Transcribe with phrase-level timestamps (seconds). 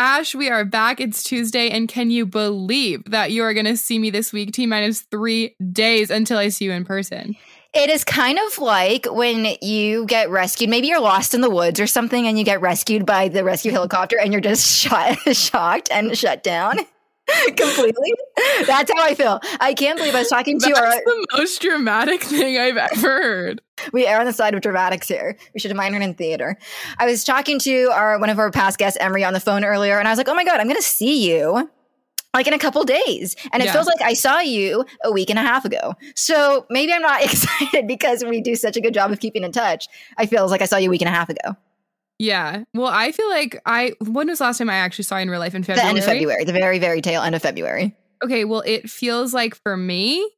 [0.00, 0.98] Ash, we are back.
[0.98, 4.50] It's Tuesday, and can you believe that you are going to see me this week?
[4.50, 7.36] T minus three days until I see you in person.
[7.74, 10.70] It is kind of like when you get rescued.
[10.70, 13.72] Maybe you're lost in the woods or something, and you get rescued by the rescue
[13.72, 16.78] helicopter, and you're just shot, shocked and shut down
[17.56, 18.12] completely.
[18.66, 19.40] That's how I feel.
[19.60, 20.90] I can't believe I was talking to That's our.
[21.04, 23.60] the most dramatic thing I've ever heard.
[23.92, 25.36] We are on the side of dramatics here.
[25.54, 26.56] We should have minored in theater.
[26.98, 29.98] I was talking to our one of our past guests, Emery, on the phone earlier,
[29.98, 31.70] and I was like, "Oh my god, I'm going to see you."
[32.32, 33.34] Like in a couple days.
[33.52, 33.72] And it Yeah.
[33.72, 35.94] feels like I saw you a week and a half ago.
[36.14, 39.50] So maybe I'm not excited because we do such a good job of keeping in
[39.50, 39.88] touch.
[40.16, 41.56] I feel like I saw you a week and a half ago.
[42.20, 42.64] Yeah.
[42.74, 43.94] Well, I feel like I.
[44.00, 45.84] When was the last time I actually saw you in real life in February?
[45.86, 47.96] The end of February, the very, very tail end of February.
[48.22, 48.44] Okay.
[48.44, 50.28] Well, it feels like for me,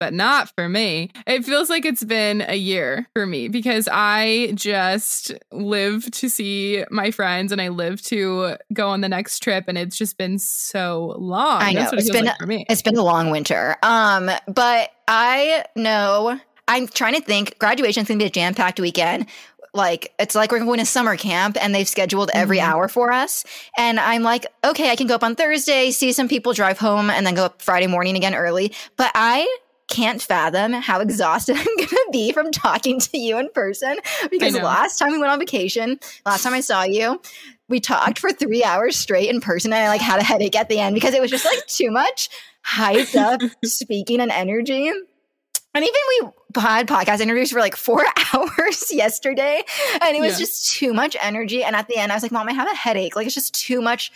[0.00, 1.10] but not for me.
[1.28, 6.84] It feels like it's been a year for me because I just live to see
[6.90, 10.36] my friends and I live to go on the next trip, and it's just been
[10.40, 11.62] so long.
[11.62, 11.80] I know.
[11.82, 12.66] That's what it It's feels been- like for me.
[12.68, 13.76] It's been a long winter.
[13.84, 19.26] Um, but I know I'm trying to think graduation's gonna be a jam-packed weekend.
[19.72, 22.64] Like it's like we're going to summer camp and they've scheduled every Mhm.
[22.64, 23.44] hour for us.
[23.78, 27.08] And I'm like, okay, I can go up on Thursday, see some people, drive home,
[27.10, 28.72] and then go up Friday morning again early.
[28.96, 29.46] But I
[29.88, 33.98] can't fathom how exhausted I'm gonna be from talking to you in person.
[34.30, 37.20] Because last time we went on vacation, last time I saw you,
[37.68, 40.68] we talked for three hours straight in person and I like had a headache at
[40.68, 42.28] the end because it was just like too much
[42.66, 44.90] hyped up speaking and energy.
[45.72, 46.00] And even
[46.54, 48.04] we had podcast interviews for like four
[48.34, 49.62] hours yesterday,
[50.02, 50.38] and it was Yeah.
[50.38, 51.62] just too much energy.
[51.62, 53.14] And at the end, I was like, "Mom, I have a headache.
[53.14, 54.10] Like it's just too much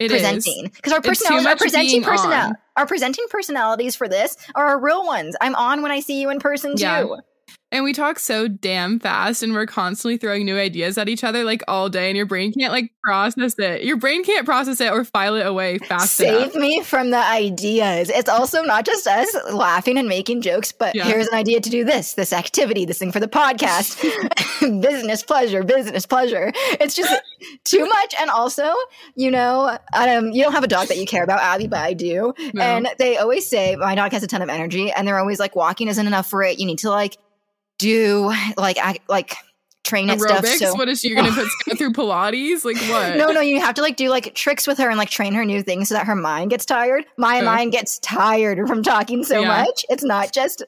[0.00, 2.54] It presenting because our personalities, our presenting on.
[2.76, 5.36] our presenting personalities for this are our real ones.
[5.40, 7.18] I'm on when I see you in person too.
[7.72, 11.44] And we talk so damn fast and we're constantly throwing new ideas at each other
[11.44, 13.84] like all day and your brain can't like process it.
[13.84, 16.54] Your brain can't process it or file it away fast Save enough.
[16.56, 18.10] me from the ideas.
[18.10, 21.04] It's also not just us laughing and making jokes, but Yeah.
[21.04, 24.00] here's an idea to do this, this activity, this thing for the podcast.
[24.82, 26.52] business pleasure, business pleasure.
[26.80, 27.14] It's just
[27.64, 28.14] too much.
[28.20, 28.74] And also,
[29.14, 31.92] you know, um, you don't have a dog that you care about, Abby, but I
[31.94, 32.34] do.
[32.52, 32.62] No.
[32.62, 35.54] And they always say my dog has a ton of energy, and they're always like,
[35.54, 36.58] walking isn't enough for it.
[36.58, 37.16] You need to like
[37.80, 39.34] do like act, like
[39.84, 40.46] train stuff.
[40.46, 42.64] So what is she you're gonna put Scott through Pilates?
[42.64, 43.16] Like what?
[43.16, 45.44] no, no, you have to like do like tricks with her and like train her
[45.44, 47.04] new things so that her mind gets tired.
[47.16, 47.44] My Oh.
[47.44, 49.48] mind gets tired from talking so Yeah.
[49.64, 49.84] much.
[49.88, 50.62] It's not just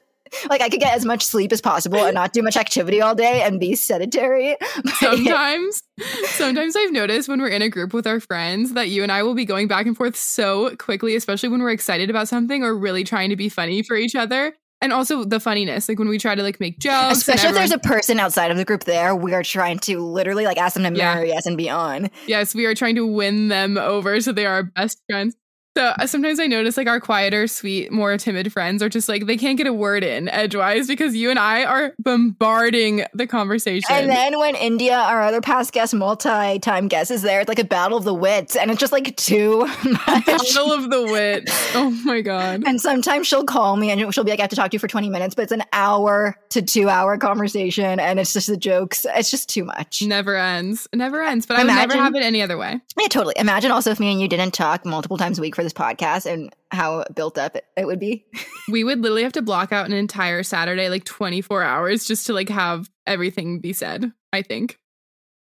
[0.48, 3.14] like I could get as much sleep as possible and not do much activity all
[3.14, 4.56] day and be sedentary.
[4.98, 5.82] Sometimes,
[6.24, 9.22] sometimes I've noticed when we're in a group with our friends that you and I
[9.24, 12.74] will be going back and forth so quickly, especially when we're excited about something or
[12.74, 14.54] really trying to be funny for each other.
[14.82, 17.18] And also the funniness, like when we try to like make jokes.
[17.18, 20.44] Especially if there's a person outside of the group there, we are trying to literally
[20.44, 21.14] like ask them to Yeah.
[21.14, 22.10] marry us and be on.
[22.26, 25.36] Yes, we are trying to win them over so they are our best friends.
[25.76, 29.24] So uh, sometimes I notice like our quieter, sweet, more timid friends are just like
[29.24, 33.88] they can't get a word in edgewise because you and I are bombarding the conversation.
[33.90, 37.64] And then when India, our other past guest, multi-time guest, is there, it's like a
[37.64, 40.26] battle of the wits, and it's just like too much.
[40.26, 41.52] Battle of the wits.
[41.74, 42.64] Oh my god.
[42.66, 44.78] And sometimes she'll call me and she'll be like, I have to talk to you
[44.78, 48.58] for 20 minutes, but it's an hour to two hour conversation and it's just the
[48.58, 49.06] jokes.
[49.14, 50.02] It's just too much.
[50.02, 50.86] Never ends.
[50.92, 51.46] Never ends.
[51.46, 52.78] But I would never have it any other way.
[53.00, 53.34] Yeah, totally.
[53.38, 56.26] Imagine also if me and you didn't talk multiple times a week for this podcast
[56.26, 58.24] and how built up it, it would be.
[58.68, 62.32] We would literally have to block out an entire Saturday, like 24 hours, just to
[62.32, 64.78] like have everything be said, I think.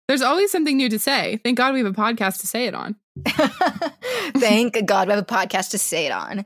[0.06, 1.40] There's always something new to say.
[1.42, 2.94] Thank God we have a podcast to say it on.
[4.36, 6.44] Thank God we have a podcast to say it on.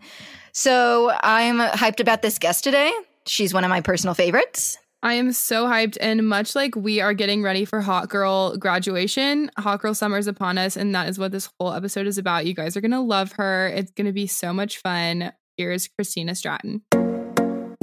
[0.52, 2.92] So I'm hyped about this guest today.
[3.26, 4.78] She's one of my personal favorites.
[5.04, 5.98] I am so hyped.
[6.00, 10.26] And much like we are getting ready for Hot Girl graduation, Hot Girl Summer is
[10.26, 10.78] upon us.
[10.78, 12.46] And that is what this whole episode is about.
[12.46, 13.68] You guys are going to love her.
[13.68, 15.30] It's going to be so much fun.
[15.58, 16.84] Here's Christina Stratton.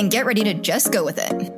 [0.00, 1.52] and get ready to just go with it.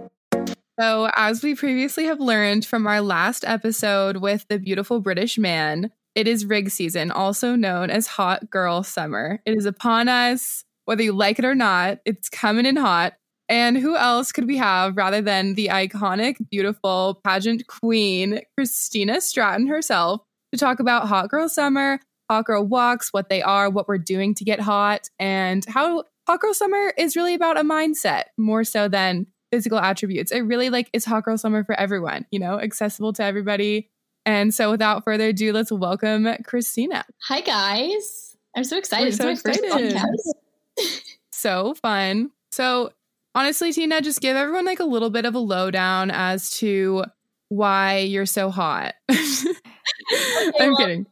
[0.81, 5.93] So, as we previously have learned from our last episode with the beautiful British man,
[6.17, 9.41] it is rig season, also known as hot girl summer.
[9.47, 13.12] It is upon us, whether you like it or not, it's coming in hot.
[13.49, 19.69] And who else could we have rather than the iconic, beautiful pageant queen, Christina Stratton
[19.69, 20.23] herself,
[20.53, 24.35] to talk about hot girl summer, hot girl walks, what they are, what we're doing
[24.35, 28.89] to get hot, and how hot girl summer is really about a mindset more so
[28.89, 30.33] than physical attributes.
[30.33, 33.91] It really like is hot girl summer for everyone, you know, accessible to everybody.
[34.25, 37.05] And so without further ado, let's welcome Christina.
[37.29, 38.37] Hi guys.
[38.57, 39.19] I'm so excited.
[39.19, 39.97] We're so excited.
[41.43, 42.31] So fun.
[42.53, 42.93] So
[43.35, 47.05] honestly, Tina, just give everyone like a little bit of a lowdown as to
[47.49, 48.95] why you're so hot.
[49.11, 49.57] I'm
[50.55, 51.07] well, kidding.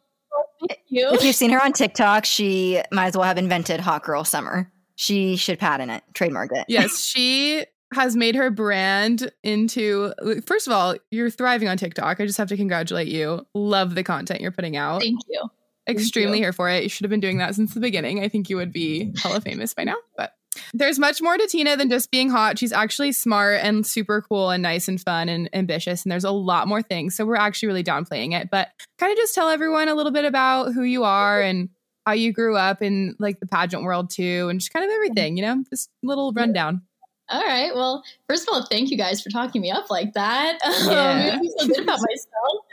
[0.68, 1.08] Thank you.
[1.10, 4.70] If you've seen her on TikTok, she might as well have invented Hot Girl Summer.
[5.00, 6.66] She should patent it, trademark it.
[6.68, 7.64] Yes, she
[7.94, 10.12] has made her brand into
[10.46, 12.20] first of all, you're thriving on TikTok.
[12.20, 13.46] I just have to congratulate you.
[13.54, 15.00] Love the content you're putting out.
[15.00, 15.48] Thank you.
[15.88, 16.44] Extremely you.
[16.44, 16.82] here for it.
[16.82, 18.22] You should have been doing that since the beginning.
[18.22, 19.96] I think you would be hella famous by now.
[20.18, 20.34] But
[20.74, 22.58] there's much more to Tina than just being hot.
[22.58, 26.04] She's actually smart and super cool and nice and fun and ambitious.
[26.04, 27.14] And there's a lot more things.
[27.16, 28.50] So we're actually really downplaying it.
[28.50, 28.68] But
[28.98, 31.70] kind of just tell everyone a little bit about who you are and
[32.10, 35.36] how you grew up in like the pageant world too, and just kind of everything,
[35.36, 36.82] you know, just a little rundown.
[37.28, 37.72] All right.
[37.72, 40.58] Well, first of all, thank you guys for talking me up like that.
[40.90, 41.34] Yeah.
[41.34, 42.64] Um, feel so good about myself.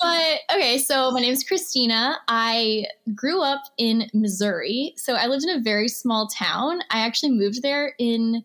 [0.00, 2.18] but okay, so my name is Christina.
[2.26, 4.94] I grew up in Missouri.
[4.96, 6.80] So I lived in a very small town.
[6.90, 8.42] I actually moved there in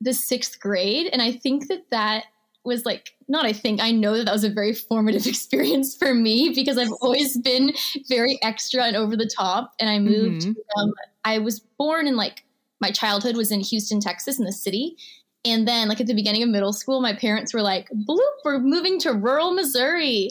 [0.00, 1.08] the sixth grade.
[1.12, 2.24] And I think that that
[2.64, 6.14] was like, not I think, I know that that was a very formative experience for
[6.14, 7.72] me because I've always been
[8.08, 9.74] very extra and over the top.
[9.80, 10.54] And I moved Mhm.
[10.74, 10.92] from,
[11.24, 12.44] I was born in like,
[12.80, 14.96] my childhood was in Houston, Texas, in the city.
[15.44, 18.60] And then, like at the beginning of middle school, my parents were like, "Bloop, we're
[18.60, 20.30] moving to rural Missouri."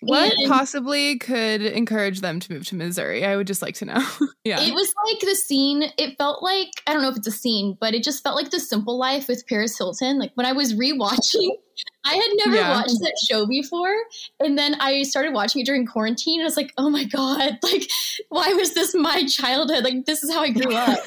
[0.00, 3.24] What And possibly could encourage them to move to Missouri?
[3.24, 4.06] I would just like to know.
[4.44, 4.60] yeah.
[4.60, 5.84] It was like the scene.
[5.96, 8.50] It felt like I don't know if it's a scene, but it just felt like
[8.50, 10.18] the Simple Life with Paris Hilton.
[10.18, 11.50] Like when I was rewatching,
[12.04, 12.70] I had never Yeah.
[12.72, 13.94] watched that show before,
[14.40, 16.40] and then I started watching it during quarantine.
[16.40, 17.58] And I was like, "Oh my god!
[17.62, 17.88] Like,
[18.28, 19.84] why was this my childhood?
[19.84, 20.98] Like, this is how I grew up."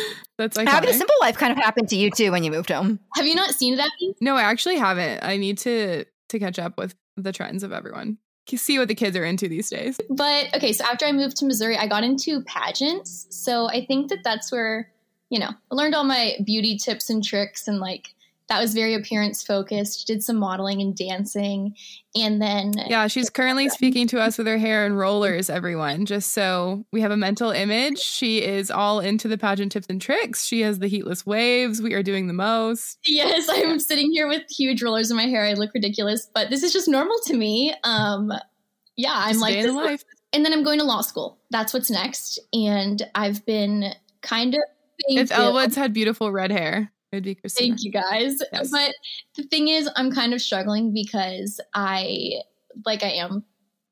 [0.38, 0.96] That's Abby, the iconic.
[0.96, 2.98] simple life kind of happened to you too when you moved home.
[3.14, 5.22] Have you not seen it, No, I actually haven't.
[5.22, 8.18] I need to to catch up with the trends of everyone.
[8.54, 10.00] See what the kids are into these days.
[10.10, 13.28] But okay, so after I moved to Missouri, I got into pageants.
[13.30, 14.90] So I think that that's where,
[15.30, 18.08] you know, I learned all my beauty tips and tricks and like
[18.52, 20.06] that was very appearance focused.
[20.06, 21.74] Did some modeling and dancing.
[22.14, 26.04] And then Yeah, she's currently speaking to us with her hair in rollers, everyone.
[26.04, 27.98] Just so we have a mental image.
[27.98, 30.44] She is all into the pageant tips and tricks.
[30.44, 31.80] She has the heatless waves.
[31.80, 32.98] We are doing the most.
[33.06, 35.44] yes, I'm sitting here with huge rollers in my hair.
[35.46, 37.74] I look ridiculous, but this is just normal to me.
[37.84, 38.30] Um
[38.96, 40.04] yeah, I'm Just like day in this- life.
[40.34, 41.38] and then I'm going to law school.
[41.50, 42.38] That's what's next.
[42.52, 44.60] And I've been kind of
[45.08, 45.32] If.
[45.32, 47.68] Elle Woods had beautiful red hair, it'd be Christina.
[47.68, 48.38] Thank you guys.
[48.52, 48.70] Yes.
[48.70, 48.94] But
[49.36, 52.40] the thing is, I'm kind of struggling because I,
[52.84, 53.44] like, I am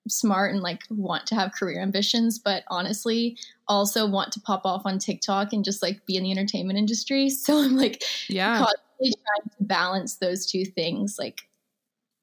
[0.09, 3.37] smart and like want to have career ambitions, but honestly,
[3.69, 7.31] also want to pop off on TikTok and just like be in the entertainment industry.
[7.41, 8.59] So I'm like Yeah.
[8.59, 11.17] constantly trying to balance those two things.
[11.19, 11.43] Like,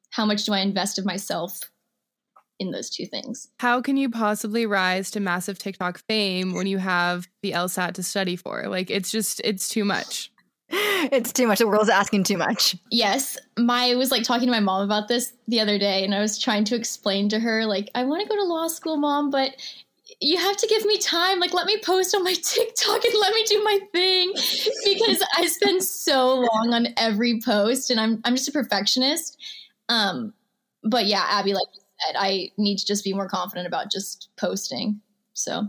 [0.09, 1.59] how much do I invest of myself
[2.59, 3.47] in those two things?
[3.59, 8.03] How can you possibly rise to massive TikTok fame when you have the LSAT to
[8.03, 8.67] study for?
[8.67, 10.31] Like, it's just, it's too much.
[10.69, 11.59] It's too much.
[11.59, 12.75] The world's asking too much.
[12.91, 16.13] Yes, my I was like talking to my mom about this the other day, and
[16.13, 18.97] I was trying to explain to her like I want to go to law school,
[18.97, 19.55] mom, but
[20.19, 21.39] you have to give me time.
[21.39, 24.33] Like, let me post on my TikTok and let me do my thing
[24.85, 29.37] because I spend so long on every post, and I'm I'm just a perfectionist.
[29.89, 30.33] Um,
[30.83, 34.29] but yeah, Abby, like you said, I need to just be more confident about just
[34.37, 35.01] posting.
[35.33, 35.67] So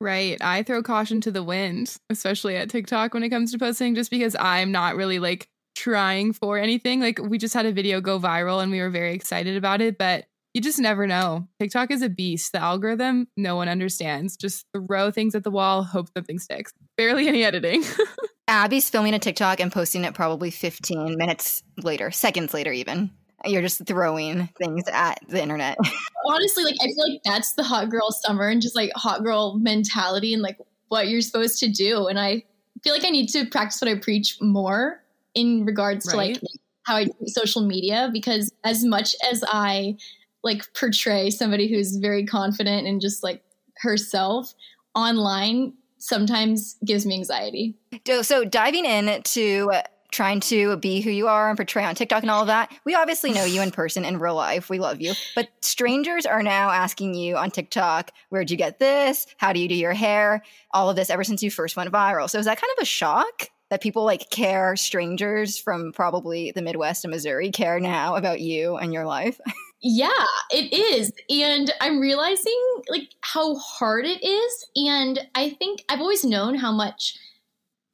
[0.00, 0.38] Right.
[0.40, 4.10] I throw caution to the wind, especially at TikTok when it comes to posting, just
[4.10, 7.00] because I'm not really like trying for anything.
[7.00, 9.98] Like, we just had a video go viral and we were very excited about it,
[9.98, 11.48] but you just never know.
[11.60, 12.52] TikTok is a beast.
[12.52, 14.36] The algorithm, no one understands.
[14.36, 16.72] Just throw things at the wall, hope something sticks.
[16.96, 17.84] Barely any editing.
[18.48, 23.10] Abby's filming a TikTok and posting it probably 15 minutes later, seconds later, even.
[23.44, 25.78] You're just throwing things at the internet.
[26.26, 29.58] honestly, like I feel like that's the hot girl summer and just like hot girl
[29.58, 32.06] mentality and like what you're supposed to do.
[32.08, 32.44] And I
[32.82, 35.02] feel like I need to practice what I preach more
[35.34, 36.40] in regards to like
[36.84, 39.96] how I do social media because as much as I
[40.42, 43.42] like portray somebody who's very confident and just like
[43.78, 44.54] herself
[44.94, 47.76] online sometimes gives me anxiety.
[48.06, 49.72] So- so diving in to
[50.10, 52.94] trying to be who you are and portray on TikTok and all of that, we
[52.94, 54.70] obviously know you in person in real life.
[54.70, 55.14] We love you.
[55.34, 59.26] But strangers are now asking you on TikTok, where'd you get this?
[59.36, 60.42] How do you do your hair?
[60.72, 62.28] All of this ever since you first went viral.
[62.28, 66.62] So is that kind of a shock that people like care, strangers from probably the
[66.62, 69.40] Midwest and Missouri care now about you and your life?
[69.80, 71.12] Yeah, it is.
[71.30, 74.66] And I'm realizing like how hard it is.
[74.74, 77.16] And I think I've always known how much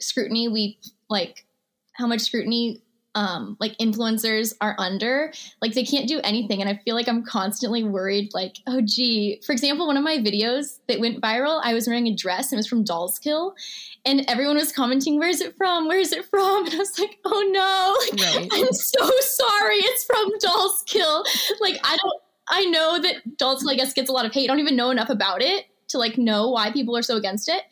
[0.00, 0.78] scrutiny we
[1.10, 1.44] like
[1.94, 2.80] how much scrutiny
[3.16, 5.32] um like influencers are under
[5.62, 6.60] like they can't do anything.
[6.60, 9.40] And i feel like i'm constantly worried like oh gee.
[9.46, 12.50] For example one of my videos that went viral i was wearing a dress.
[12.50, 13.54] And it was from dolls kill.
[14.04, 15.86] And everyone was commenting where's it from?
[15.86, 16.66] Where's it from?
[16.66, 18.16] And i was like oh no.
[18.16, 18.48] Like, Right.
[18.52, 19.76] i'm so sorry.
[19.76, 21.24] It's from dolls kill.
[21.60, 24.44] Like i don't i know that dolls kill i guess gets a lot of hate.
[24.44, 27.48] I don't even know enough about it to like know why people are so against
[27.48, 27.62] it.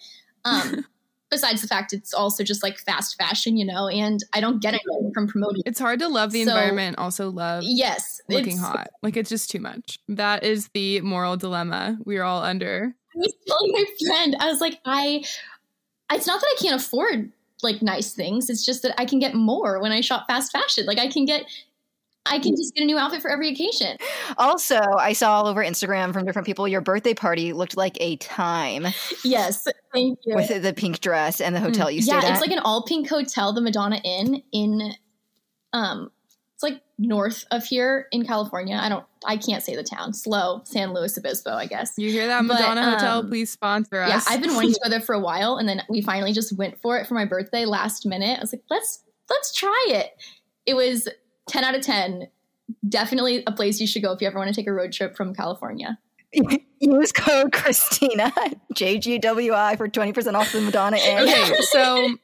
[0.44, 0.86] Um
[1.32, 4.74] besides the fact it's also just like fast fashion you know and i don't get
[4.74, 8.88] anything from promoting It's hard to love the So- environment, also love yes looking hot.
[9.02, 9.98] Like it's just too much.
[10.08, 12.94] That is the moral dilemma we're all under.
[13.14, 15.24] I was telling my friend, I was like, I,
[16.12, 17.30] it's not that I can't afford
[17.62, 18.48] like nice things.
[18.48, 20.86] It's just that I can get more when I shop fast fashion.
[20.86, 21.44] Like I can get,
[22.24, 23.96] I can just get a new outfit for every occasion.
[24.38, 28.16] Also, I saw all over Instagram from different people your birthday party looked like a
[28.16, 28.86] time
[29.24, 30.36] Yes, thank you.
[30.36, 32.30] with the pink dress and the hotel you stayed yeah, at.
[32.32, 34.92] it's like an all pink hotel, the Madonna Inn in,
[35.72, 36.10] um,
[36.54, 38.78] it's like north of here in California.
[38.80, 40.14] I don't, I can't say the town.
[40.14, 41.94] Slow, San Luis Obispo, I guess.
[41.96, 43.18] You hear that, But, Madonna Hotel?
[43.18, 44.08] um, Please sponsor us.
[44.10, 46.56] Yeah, I've been wanting to go there for a while, and then we finally just
[46.56, 48.38] went for it for my birthday last minute.
[48.38, 50.10] I was like, let's let's try it.
[50.66, 51.08] It was
[51.48, 52.28] ten out of ten.
[52.88, 55.16] Definitely a place you should go if you ever want to take a road trip
[55.16, 55.98] from California.
[56.80, 58.32] Use code Christina
[58.74, 61.28] JGWI for twenty percent off the Madonna Inn.
[61.28, 62.16] okay, so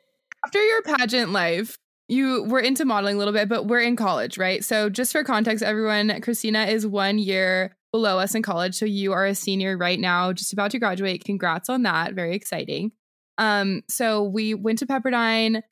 [0.44, 1.76] after your pageant life,
[2.08, 4.64] you were into modeling a little bit, but we're in college, right?
[4.64, 8.74] So just for context, everyone, Christina is one year below us in college.
[8.74, 11.24] So you are a senior right now, just about to graduate.
[11.24, 12.14] Congrats on that.
[12.14, 12.92] Very exciting.
[13.36, 15.62] Um, so we went to Pepperdine.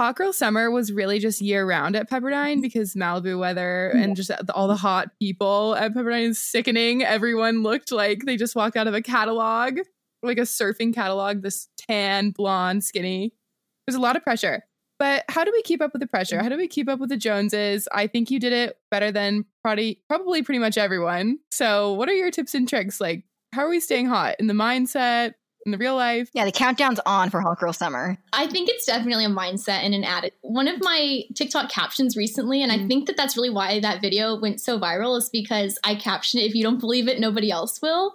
[0.00, 2.60] Hot Girl Summer was really just year round at Pepperdine mm-hmm.
[2.62, 4.02] because Malibu weather mm-hmm.
[4.02, 7.02] and just all the hot people at Pepperdine is sickening.
[7.02, 9.80] Everyone looked like they just walked out of a catalog,
[10.22, 13.34] like a surfing catalog, this tan, blonde, skinny.
[13.86, 14.64] There's a lot of pressure.
[14.98, 16.36] But how do we keep up with the pressure?
[16.36, 16.44] Mm-hmm.
[16.44, 17.86] How do we keep up with the Joneses?
[17.92, 21.40] I think you did it better than probably probably pretty much everyone.
[21.50, 23.02] So, what are your tips and tricks?
[23.02, 25.34] Like, how are we staying hot in the mindset,
[25.66, 26.30] in the real life?
[26.32, 28.18] Yeah, the countdown's on for Hot Girl Summer.
[28.32, 30.38] I think it's definitely a mindset and an attitude.
[30.42, 32.88] One of my TikTok captions recently, and I Mhm.
[32.88, 36.46] think that that's really why that video went so viral, is because I captioned it,
[36.46, 38.14] if you don't believe it, nobody else will.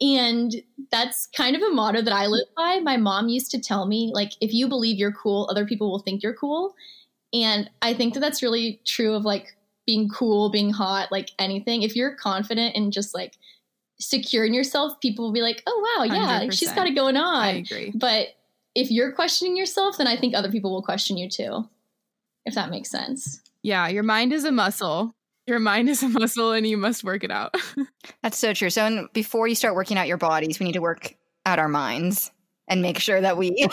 [0.00, 2.78] And that's kind of a motto that I live by.
[2.80, 6.00] My mom used to tell me, like, if you believe you're cool, other people will
[6.00, 6.74] think you're cool.
[7.32, 11.82] And I think that that's really true of like being cool, being hot, like anything.
[11.82, 13.36] If you're confident and just like
[14.08, 16.74] secure in yourself, people will be like, oh, wow, yeah, like, she's 100%.
[16.74, 17.44] got it going on.
[17.44, 17.92] I agree.
[17.94, 18.28] But
[18.74, 21.68] if you're questioning yourself, then I think other people will question you too.
[22.44, 23.40] If that makes sense.
[23.62, 25.14] Yeah, your mind is a muscle.
[25.46, 27.54] Your mind is a muscle and you must work it out.
[28.22, 28.70] That's so true.
[28.70, 31.14] So in, before you start working out your bodies, we need to work
[31.46, 32.30] out our minds
[32.68, 33.50] and make sure that we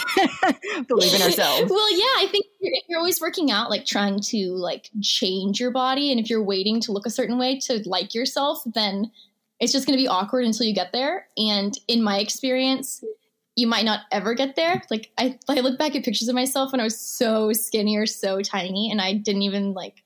[0.87, 1.71] believe in ourselves.
[1.71, 5.59] Well, yeah, I think you're, if you're always working out, like trying to like change
[5.59, 9.11] your body, and if you're waiting to look a certain way to like yourself, then
[9.61, 11.27] it's just going to be awkward until you get there.
[11.37, 13.03] And in my experience,
[13.55, 14.81] you might not ever get there.
[14.89, 18.07] Like I, I look back at pictures of myself when I was so skinny or
[18.07, 20.03] so tiny, and I didn't even like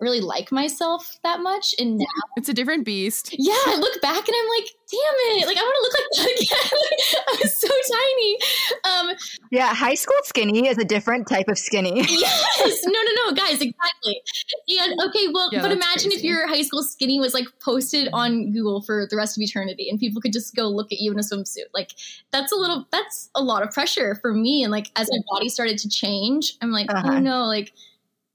[0.00, 1.74] really like myself that much.
[1.78, 2.04] And now
[2.36, 3.34] it's a different beast.
[3.38, 6.10] yeah, I look back and I'm like, damn it, like I want to look like
[6.16, 7.24] that again.
[7.28, 9.10] I was so tiny.
[9.10, 9.16] Um,
[9.50, 12.00] Yeah, high school skinny is a different type of skinny.
[12.08, 14.20] yes, no, no, no, guys, exactly.
[14.68, 18.08] And okay, well, Yeah, but that's imagine if your high school skinny was like posted
[18.12, 21.12] on Google for the rest of eternity, and people could just go look at you
[21.12, 21.70] in a swimsuit.
[21.72, 21.92] Like
[22.32, 24.62] that's a little, that's a lot of pressure for me.
[24.64, 27.12] And like as my body started to change, I'm like, Uh-huh.
[27.14, 27.72] oh no, like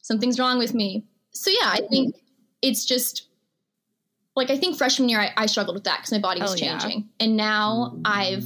[0.02, 1.04] something's wrong with me.
[1.32, 2.16] So yeah, I think
[2.62, 3.28] it's just
[4.36, 6.56] like I think freshman year I, I struggled with that because my body was Oh,
[6.56, 6.78] yeah.
[6.80, 8.46] changing, and now I've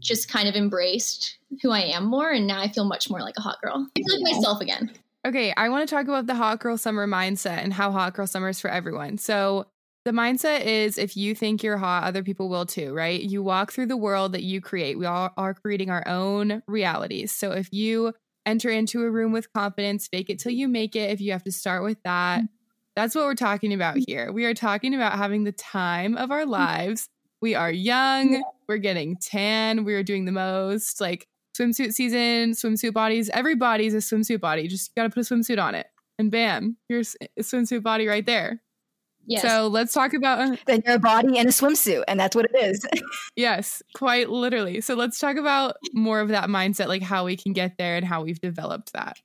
[0.00, 3.34] just kind of embraced who I am more, and now I feel much more like
[3.36, 3.86] a hot girl.
[3.96, 4.90] I feel like myself again.
[5.26, 8.26] Okay, I want to talk about the hot girl summer mindset and how hot girl
[8.26, 9.18] summer is for everyone.
[9.18, 9.66] So,
[10.04, 13.20] the mindset is if you think you're hot, other people will too, right?
[13.20, 14.98] You walk through the world that you create.
[14.98, 17.32] We all are creating our own realities.
[17.32, 18.12] So, if you
[18.48, 21.44] enter into a room with confidence, fake it till you make it, if you have
[21.44, 22.46] to start with that, mm-hmm.
[22.96, 24.10] that's what we're talking about mm-hmm.
[24.10, 24.32] here.
[24.32, 26.50] We are talking about having the time of our mm-hmm.
[26.50, 27.08] lives.
[27.40, 31.00] We are young, we're getting tan, we are doing the most.
[31.00, 33.28] Like, swimsuit season, swimsuit bodies.
[33.30, 34.66] Every body's a swimsuit body.
[34.68, 35.86] Just got to put a swimsuit on it,
[36.18, 38.60] and bam, here's a swimsuit body right there.
[39.28, 39.42] Yes.
[39.42, 42.46] So let's talk about uh, then you're a body and a swimsuit, and that's what
[42.46, 42.84] it is.
[43.36, 44.80] yes, quite literally.
[44.80, 48.06] So let's talk about more of that mindset, like how we can get there and
[48.06, 49.18] how we've developed that.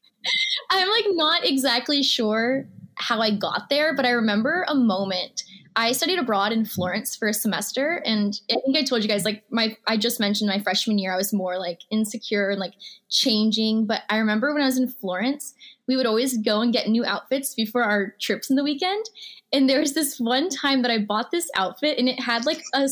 [0.70, 5.44] I'm like not exactly sure how I got there, but I remember a moment.
[5.76, 9.24] I studied abroad in Florence for a semester, and I think I told you guys
[9.24, 12.74] like my I just mentioned my freshman year I was more like insecure and like
[13.10, 13.88] changing.
[13.88, 15.54] But I remember when I was in Florence,
[15.94, 19.06] we would always go and get new outfits before our trips in the weekend.
[19.52, 22.64] And there was this one time that I bought this outfit, and it had like
[22.74, 22.88] a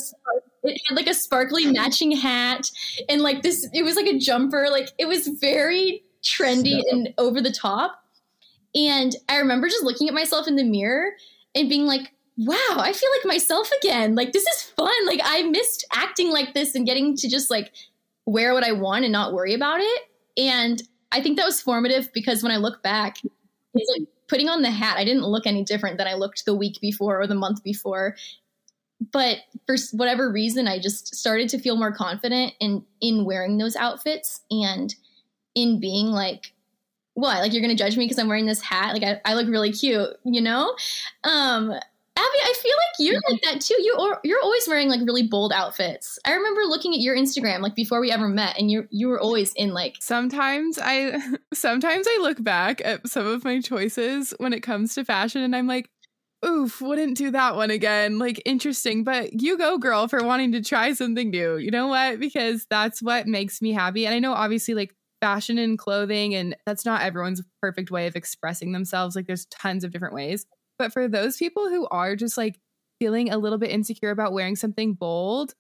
[0.64, 2.70] it had like a sparkly matching hat,
[3.10, 7.42] and like this it was like a jumper, like it was very trendy and over
[7.42, 8.04] the top.
[8.76, 11.14] And I remember just looking at myself in the mirror
[11.56, 14.16] and being like, wow, I feel like myself again.
[14.16, 15.06] Like, this is fun.
[15.06, 17.74] Like, I missed acting like this and getting to just like
[18.26, 20.02] wear what I want and not worry about it.
[20.38, 20.82] And
[21.12, 23.18] I think that was formative because when I look back,
[23.74, 26.56] it's like putting on the hat, I didn't look any different than I looked the
[26.56, 28.16] week before or the month before.
[29.12, 33.76] But for whatever reason, I just started to feel more confident in in wearing those
[33.76, 34.94] outfits and
[35.56, 36.54] in being like
[37.14, 38.94] what like you're gonna judge me because i'm wearing this hat?
[38.94, 40.76] Like I, I look really cute you know?
[41.24, 41.74] Um
[42.18, 43.34] Abby, I feel like you're mm-hmm.
[43.34, 43.76] like that too.
[43.82, 46.20] You are you're always wearing like really bold outfits.
[46.26, 49.20] I remember looking at your Instagram like before we ever met, and you you were
[49.20, 49.96] always in like.
[50.02, 51.18] Sometimes I
[51.54, 55.56] sometimes I look back at some of my choices when it comes to fashion, and
[55.56, 55.90] I'm like,
[56.46, 58.20] oof, wouldn't do that one again.
[58.20, 61.56] Like interesting, but you go, girl, for wanting to try something new.
[61.58, 62.20] You know what?
[62.20, 64.06] Because that's what makes me happy.
[64.06, 68.16] And I know obviously like fashion and clothing and that's not everyone's perfect way of
[68.16, 70.48] expressing themselves like there's tons of different ways
[70.82, 72.60] but for those people who are just like
[73.00, 75.54] feeling a little bit insecure about wearing something bold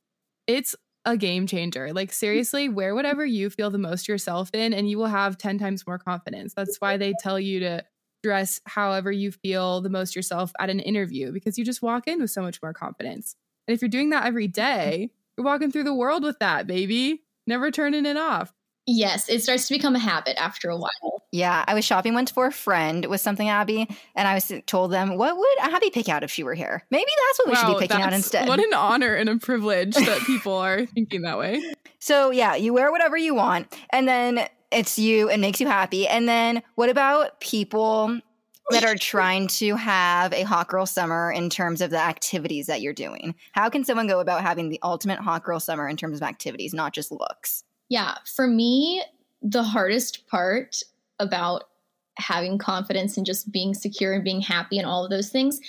[0.47, 0.75] it's
[1.05, 1.93] a game changer.
[1.93, 5.57] Like seriously wear whatever you feel the most yourself in and you will have 10
[5.57, 6.53] times more confidence.
[6.55, 7.83] That's why they tell you to
[8.23, 12.21] dress however you feel the most yourself at an interview because you just walk in
[12.21, 13.35] with so much more confidence.
[13.67, 17.23] And if you're doing that every day you're walking through the world with that baby.
[17.47, 18.53] Never turning it off
[18.91, 21.23] Yes, it starts to become a habit after a while.
[21.31, 24.91] Yeah, I was shopping once for a friend with something Abby, and I was told
[24.91, 26.83] them, "What would Abby pick out if she were here?
[26.91, 29.37] Maybe that's what we wow, should be picking out instead." What an honor and a
[29.37, 31.63] privilege that people are thinking that way.
[31.99, 36.05] So yeah, you wear whatever you want, and then it's you and makes you happy.
[36.05, 38.19] And then what about people
[38.71, 42.81] that are trying to have a hot girl summer in terms of the activities that
[42.81, 43.35] you're doing?
[43.53, 46.73] How can someone go about having the ultimate hot girl summer in terms of activities,
[46.73, 47.63] not just looks?
[47.91, 49.03] Yeah, for me,
[49.41, 50.81] the hardest part
[51.19, 51.65] about
[52.15, 55.59] having confidence and just being secure and being happy and all of those things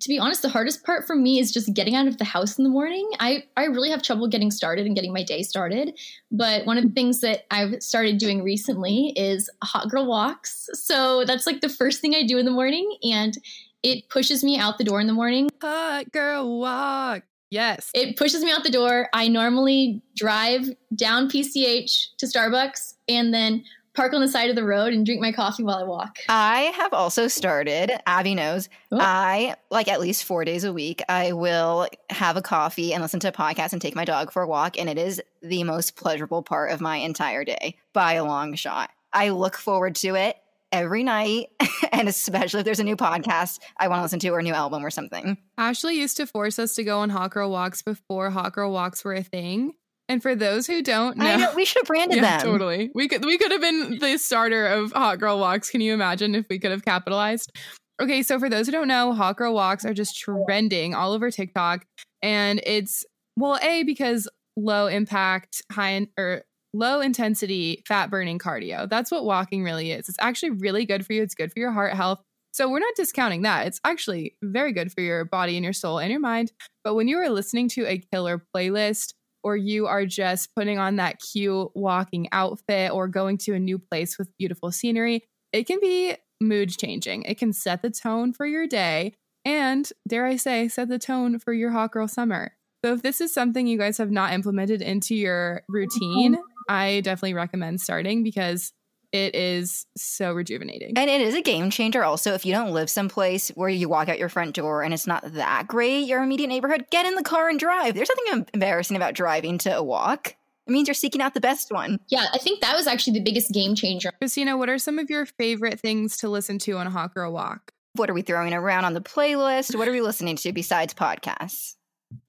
[0.00, 2.56] to be honest the hardest part for me is just getting out of the house
[2.56, 3.08] in the morning.
[3.20, 5.98] I i really have trouble getting started and getting my day started
[6.30, 10.68] but one of the things that i've started doing recently is hot girl walks.
[10.72, 13.36] So that's like the first thing i do in the morning and
[13.82, 15.50] it pushes me out the door in the morning.
[15.60, 17.90] Hot girl walk Yes.
[17.92, 19.10] It pushes me out the door.
[19.12, 23.62] I normally drive down PCH to Starbucks and then
[23.94, 26.16] park on the side of the road and drink my coffee while I walk.
[26.30, 28.96] I have also started, Abby knows, Ooh.
[28.98, 33.20] I like at least four days a week, I will have a coffee and listen
[33.20, 34.78] to a podcast and take my dog for a walk.
[34.78, 38.88] And it is the most pleasurable part of my entire day by a long shot.
[39.12, 40.38] I look forward to it
[40.72, 41.48] every night.
[41.92, 44.54] and especially if there's a new podcast I want to listen to or a new
[44.54, 45.36] album or something.
[45.58, 49.04] Ashley used to force us to go on hot girl walks before hot girl walks
[49.04, 49.74] were a thing.
[50.08, 52.46] And for those who don't know, know we should have branded yeah, them.
[52.46, 52.90] Totally.
[52.94, 55.70] We could we could have been the starter of hot girl walks.
[55.70, 57.52] Can you imagine if we could have capitalized?
[58.00, 61.30] Okay, so for those who don't know, hot girl walks are just trending all over
[61.30, 61.86] TikTok.
[62.20, 63.04] And it's
[63.36, 68.88] well, A, because low impact, high or er, low intensity fat burning cardio.
[68.88, 70.08] That's what walking really is.
[70.08, 71.22] It's actually really good for you.
[71.22, 72.20] It's good for your heart health.
[72.52, 73.66] So we're not discounting that.
[73.66, 76.52] It's actually very good for your body and your soul and your mind.
[76.84, 80.96] But when you are listening to a killer playlist or you are just putting on
[80.96, 85.80] that cute walking outfit or going to a new place with beautiful scenery, it can
[85.80, 87.22] be mood changing.
[87.22, 91.38] It can set the tone for your day and, dare I say, set the tone
[91.38, 92.52] for your hot girl summer.
[92.84, 96.51] So if this is something you guys have not implemented into your routine, mm-hmm.
[96.68, 98.72] I definitely recommend starting because
[99.12, 100.96] it is so rejuvenating.
[100.96, 104.08] And it is a game changer also if you don't live someplace where you walk
[104.08, 107.22] out your front door and it's not that great, your immediate neighborhood, get in the
[107.22, 107.94] car and drive.
[107.94, 110.34] There's nothing embarrassing about driving to a walk.
[110.66, 111.98] It means you're seeking out the best one.
[112.08, 114.12] Yeah, I think that was actually the biggest game changer.
[114.18, 117.32] Christina, what are some of your favorite things to listen to on a hot girl
[117.32, 117.72] walk?
[117.94, 119.76] What are we throwing around on the playlist?
[119.76, 121.74] What are we listening to besides podcasts?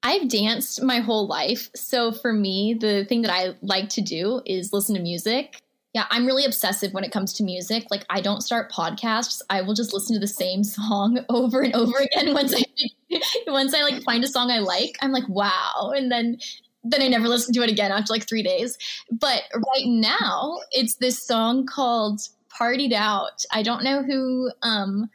[0.03, 1.69] I've danced my whole life.
[1.75, 5.61] So for me, the thing that I like to do is listen to music.
[5.93, 7.85] Yeah, I'm really obsessive when it comes to music.
[7.91, 9.41] Like I don't start podcasts.
[9.49, 12.63] I will just listen to the same song over and over again once I
[13.47, 14.97] once I like find a song I like.
[15.01, 16.37] I'm like, "Wow." And then
[16.83, 18.77] then I never listen to it again after like 3 days.
[19.09, 22.19] But right now, it's this song called
[22.49, 23.45] Partied Out.
[23.53, 25.09] I don't know who um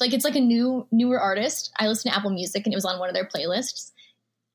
[0.00, 1.72] like it's like a new newer artist.
[1.78, 3.92] I listen to Apple Music and it was on one of their playlists.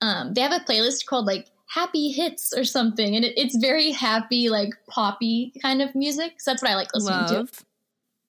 [0.02, 3.92] Um, they have a playlist called like Happy Hits or something, and it, it's very
[3.92, 6.34] happy, like poppy kind of music.
[6.40, 7.34] So that's what I like listening to.
[7.34, 7.66] Love.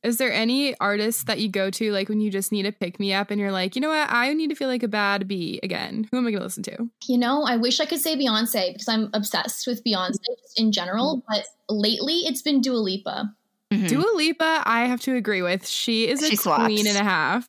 [0.03, 2.99] Is there any artist that you go to like when you just need a pick
[2.99, 5.29] me up and you're like, you know what, I need to feel like a bad
[5.29, 6.09] bee again?
[6.11, 6.89] Who am I going to listen to?
[7.07, 10.19] You know, I wish I could say Beyonce because I'm obsessed with Beyonce
[10.57, 13.33] in general, but lately it's been Dua Lipa.
[13.73, 13.89] Mhm.
[13.89, 15.69] Dua Lipa, I have to agree with.
[15.69, 17.49] She is a She queen and a half.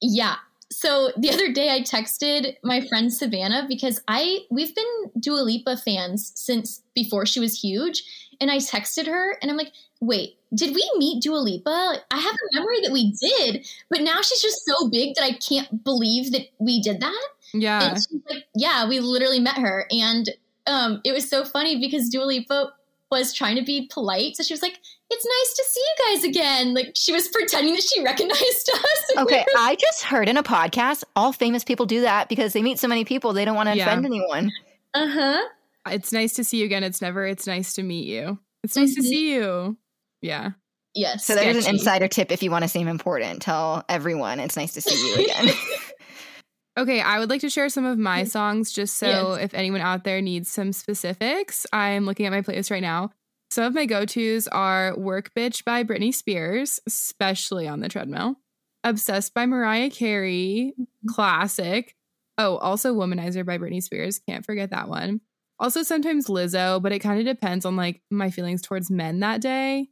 [0.00, 0.36] Yeah.
[0.84, 5.78] So the other day I texted my friend Savannah because I we've been Dua Lipa
[5.78, 8.04] fans since before she was huge.
[8.38, 12.02] And I texted her and I'm like, wait, did we meet Dua Lipa?
[12.10, 15.32] I have a memory that we did, but now she's just so big that I
[15.32, 17.28] can't believe that we did that.
[17.54, 17.88] Yeah.
[17.88, 19.86] And she's like, yeah, we literally met her.
[19.90, 20.28] And
[20.66, 22.74] um, it was so funny because Dua Lipa
[23.10, 24.36] was trying to be polite.
[24.36, 26.74] So she was like, it's nice to see you guys again.
[26.74, 29.04] Like she was pretending that she recognized us.
[29.16, 32.28] And we Okay, were I just heard in a podcast all famous people do that
[32.28, 33.86] because they meet so many people they don't want to Yeah.
[33.86, 34.50] offend anyone.
[34.94, 35.42] Uh huh.
[35.90, 36.82] It's nice to see you again.
[36.82, 38.38] It's never, it's nice to meet you.
[38.62, 39.04] It's nice to Mhm.
[39.04, 39.76] see you.
[40.22, 40.50] Yeah.
[40.94, 41.24] Yes.
[41.26, 43.42] So there's an insider tip if you want to seem important.
[43.42, 45.54] Tell everyone it's nice to see you again.
[46.76, 49.44] Okay, I would like to share some of my songs just so Yes.
[49.44, 51.66] if anyone out there needs some specifics.
[51.72, 53.10] I'm looking at my playlist right now.
[53.54, 58.34] Some of my go tos are Work Bitch by Britney Spears, especially on the treadmill.
[58.82, 60.74] Obsessed by Mariah Carey,
[61.08, 61.94] classic.
[62.36, 64.18] Oh, also Womanizer by Britney Spears.
[64.28, 65.20] Can't forget that one.
[65.60, 69.40] Also, sometimes Lizzo, but it kind of depends on like my feelings towards men that
[69.40, 69.86] day.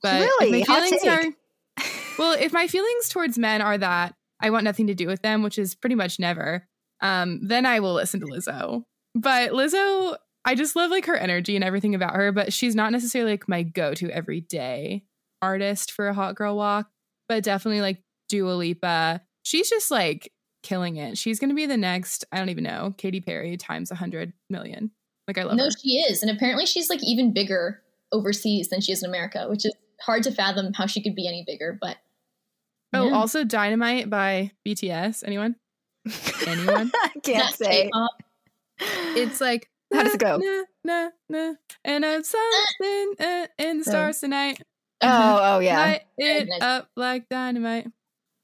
[0.00, 0.60] But Really?
[0.60, 1.84] my feelings are
[2.20, 5.42] well, if my feelings towards men are that I want nothing to do with them,
[5.42, 6.68] which is pretty much never,
[7.00, 8.84] um, then I will listen to Lizzo.
[9.16, 10.16] But Lizzo,
[10.48, 13.48] I just love like her energy and everything about her, but she's not necessarily like
[13.48, 15.04] my go-to everyday
[15.42, 16.88] artist for a hot girl walk,
[17.28, 19.20] but definitely like Dua Lipa.
[19.42, 20.32] She's just like
[20.62, 21.18] killing it.
[21.18, 24.90] She's gonna be the next, I don't even know, Katy Perry times a hundred million.
[25.26, 25.70] Like I love no, her.
[25.70, 29.66] she is, and apparently she's like even bigger overseas than she is in America, which
[29.66, 31.76] is hard to fathom how she could be any bigger.
[31.78, 31.98] But
[32.94, 33.14] Oh, yeah.
[33.14, 35.22] also Dynamite by BTS.
[35.26, 35.56] Anyone?
[36.46, 36.90] Anyone?
[36.94, 37.82] I can't That's say.
[37.82, 38.22] K-pop.
[39.14, 40.38] It's like How does it go?
[40.38, 44.60] Nah, nah, nah, and I'm something uh, in the stars tonight.
[45.00, 45.78] Oh, oh yeah.
[45.78, 46.62] Light it Goodness.
[46.62, 47.86] up like dynamite.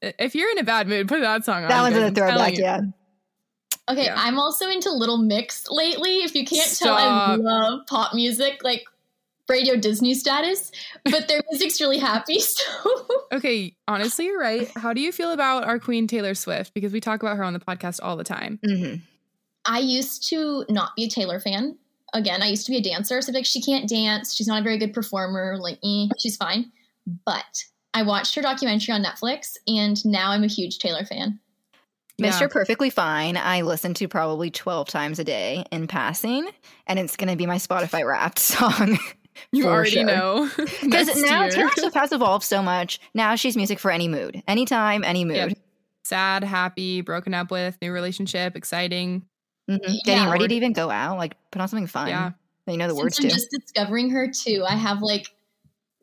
[0.01, 1.69] If you're in a bad mood, put that song on.
[1.69, 2.23] That one's in the dude.
[2.23, 3.91] I'm telling throwback, yeah.
[3.91, 4.15] Okay, Yeah.
[4.17, 6.23] I'm also into Little Mix lately.
[6.23, 8.83] If you can't tell, I love pop music, like
[9.47, 10.71] Radio Disney status,
[11.03, 12.39] but their music's really happy.
[12.39, 14.69] So Okay, honestly, you're right.
[14.75, 16.73] How do you feel about our queen Taylor Swift?
[16.73, 18.59] Because we talk about her on the podcast all the time.
[18.65, 18.95] hmm
[19.65, 21.77] I used to not be a Taylor fan.
[22.13, 24.33] Again, I used to be a dancer, so like she can't dance.
[24.33, 25.57] She's not a very good performer.
[25.59, 26.71] Like, eh, she's fine.
[27.25, 31.39] But I watched her documentary on Netflix, and now I'm a huge Taylor fan.
[32.21, 32.41] Mr.
[32.41, 32.47] Yeah.
[32.47, 36.49] Perfectly Fine, I listen to probably 12 times a day in passing,
[36.87, 38.97] and it's going to be my Spotify wrapped song.
[39.51, 40.05] You already sure.
[40.05, 40.49] know.
[40.81, 41.51] Because now year.
[41.51, 42.99] Taylor Swift has evolved so much.
[43.13, 45.35] Now she's music for any mood, anytime, any mood.
[45.35, 45.57] Yep.
[46.05, 49.25] sad, happy, broken up with, new relationship, exciting.
[49.69, 49.79] Mhm.
[49.83, 49.95] Yeah.
[50.05, 52.07] Getting ready to even go out, like put on something fun.
[52.09, 52.31] Yeah.
[52.65, 53.29] that you know the Since words I'm to.
[53.35, 55.27] just discovering her too, I have like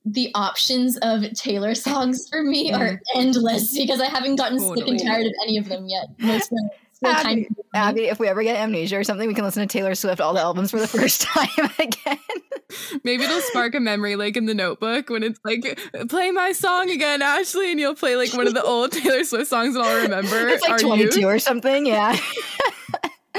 [0.05, 4.99] the options of Taylor songs for me are endless because I haven't gotten sick and
[5.01, 6.07] tired of any of them yet.
[6.19, 6.71] Most of them
[7.05, 10.21] Abby, Abby, if we ever get amnesia or something, we can listen to Taylor Swift
[10.21, 11.49] all the albums for the first time
[11.79, 12.19] again.
[13.05, 16.91] Maybe it'll spark a memory like in the notebook when it's like, play my song
[16.91, 20.03] again, Ashley, and you'll play like one of the old Taylor Swift songs and I'll
[20.03, 20.49] remember.
[20.49, 21.25] it's like our 22 youth.
[21.29, 21.87] or something.
[21.87, 22.17] Yeah.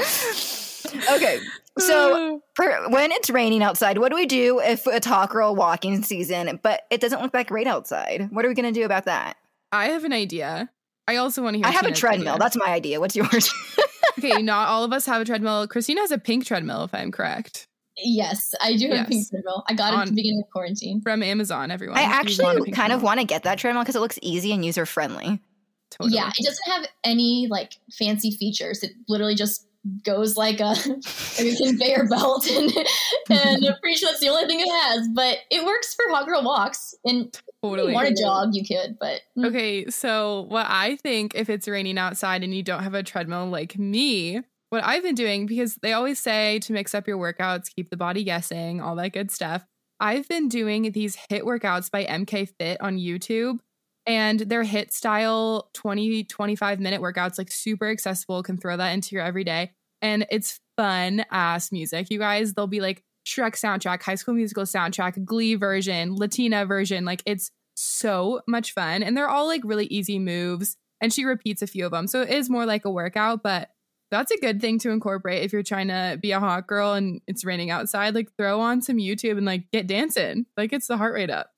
[1.10, 1.38] okay.
[1.78, 6.02] So for, when it's raining outside, what do we do if it's hot girl walking
[6.02, 8.28] season, but it doesn't look that great outside?
[8.30, 9.36] What are we going to do about that?
[9.72, 10.70] I have an idea.
[11.06, 12.34] I also want to hear I have a treadmill.
[12.34, 12.38] idea.
[12.38, 13.00] That's my idea.
[13.00, 13.52] What's yours?
[14.18, 15.66] okay, not all of us have a treadmill.
[15.66, 17.66] Christina has a pink treadmill, if I'm correct.
[17.96, 19.06] Yes, I do have Yes.
[19.06, 19.64] a pink treadmill.
[19.68, 21.00] I got it at On- the beginning of quarantine.
[21.02, 21.98] From Amazon, everyone.
[21.98, 23.96] I If you want a actually pink kind of want to get that treadmill because
[23.96, 25.40] it looks easy and user friendly.
[25.90, 26.16] Totally.
[26.16, 28.82] Yeah, it doesn't have any like fancy features.
[28.82, 29.66] It literally just
[30.02, 30.72] goes like a,
[31.38, 32.70] a conveyor belt, and
[33.30, 35.08] and I'm pretty sure that's the only thing it has.
[35.14, 37.88] But it works for hot girl walks, and if Totally.
[37.88, 38.98] you want to jog, you could.
[38.98, 42.94] But mm, Okay, so what I think if it's raining outside and you don't have
[42.94, 47.06] a treadmill like me, what I've been doing, because they always say to mix up
[47.06, 49.64] your workouts, keep the body guessing, all that good stuff.
[50.00, 53.60] I've been doing these HIIT workouts by MK Fit on YouTube,
[54.06, 59.14] and they're HIIT style 20, 25 minute workouts, like super accessible, can throw that into
[59.14, 59.72] your everyday.
[60.02, 62.10] And it's fun ass music.
[62.10, 67.04] You guys, they'll be like Shrek soundtrack, High School Musical soundtrack, Glee version, Latina version.
[67.04, 69.02] Like it's so much fun.
[69.02, 70.76] And they're all like really easy moves.
[71.00, 72.06] And she repeats a few of them.
[72.06, 73.70] So it is more like a workout, but
[74.10, 77.20] that's a good thing to incorporate if you're trying to be a hot girl and
[77.26, 78.14] it's raining outside.
[78.14, 80.46] Like throw on some YouTube and like get dancing.
[80.56, 81.50] Like it's the heart rate up.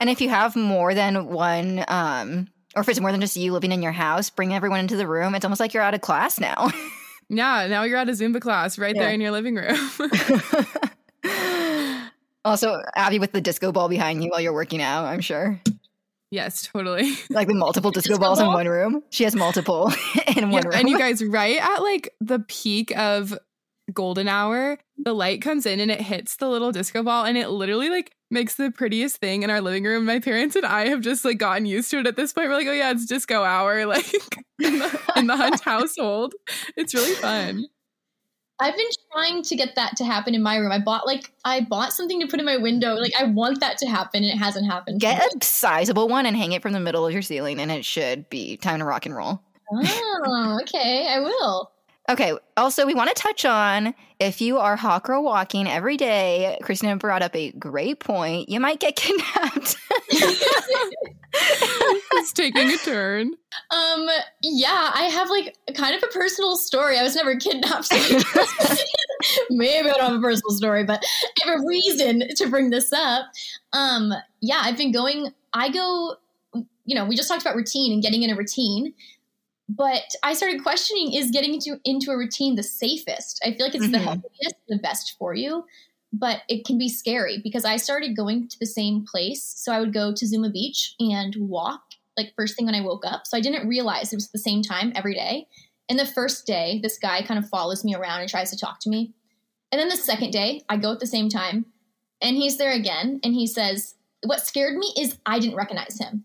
[0.00, 3.52] And if you have more than one, um, or if it's more than just you
[3.52, 5.34] living in your house, bring everyone into the room.
[5.34, 6.70] It's almost like you're out of class now.
[7.30, 9.02] Yeah, now you're at a Zumba class right Yeah.
[9.02, 9.76] there in your living room.
[12.44, 15.60] also, Abby with the disco ball behind you while you're working out, I'm sure.
[16.30, 17.12] yes, totally.
[17.30, 19.02] Like the multiple disco, Disco balls in one room.
[19.10, 19.92] She has multiple
[20.36, 20.72] in Yeah, one room.
[20.74, 23.36] and you guys, right at like the peak of
[23.92, 27.48] golden hour, the light comes in and it hits the little disco ball and it
[27.50, 30.04] literally like makes the prettiest thing in our living room.
[30.04, 32.48] My parents and I have just like gotten used to it at this point.
[32.48, 34.12] We're like, oh yeah, it's disco hour, like
[34.62, 36.34] in the, in the Hunt household.
[36.76, 37.66] It's really fun.
[38.60, 40.72] I've been trying to get that to happen in my room.
[40.72, 42.94] I bought like I bought something to put in my window.
[42.94, 45.00] Like I want that to happen, and it hasn't happened.
[45.00, 47.84] Get a sizable one and hang it from the middle of your ceiling, and it
[47.84, 49.40] should be time to rock and roll.
[49.72, 51.06] Oh, okay.
[51.08, 51.70] I will.
[52.08, 52.32] Okay.
[52.56, 56.58] Also, we want to touch on if you are hot girl walking every day.
[56.62, 58.48] Christina brought up a great point.
[58.48, 59.76] You might get kidnapped.
[61.30, 63.34] It's taking a turn.
[63.70, 64.08] Um,
[64.42, 66.98] yeah, I have like kind of a personal story.
[66.98, 67.84] I was never kidnapped.
[67.84, 67.96] so-
[69.50, 71.04] Maybe I don't have a personal story, but
[71.44, 73.26] I have a reason to bring this up.
[73.72, 75.28] Um, yeah, I've been going.
[75.52, 76.16] I go.
[76.86, 78.94] You know, we just talked about routine and getting in a routine,
[79.68, 83.40] but I started questioning: is getting into into a routine the safest?
[83.44, 84.04] I feel like it's the Mhm.
[84.04, 85.64] healthiest, the best for you,
[86.12, 89.44] but it can be scary because I started going to the same place.
[89.44, 91.82] So I would go to Zuma Beach and walk
[92.16, 93.26] like first thing when I woke up.
[93.26, 95.46] So I didn't realize it was the same time every day.
[95.88, 98.80] And the first day, this guy kind of follows me around and tries to talk
[98.80, 99.14] to me.
[99.70, 101.66] And then the second day, I go at the same time
[102.20, 106.24] and he's there again and he says, What scared me is I didn't recognize him.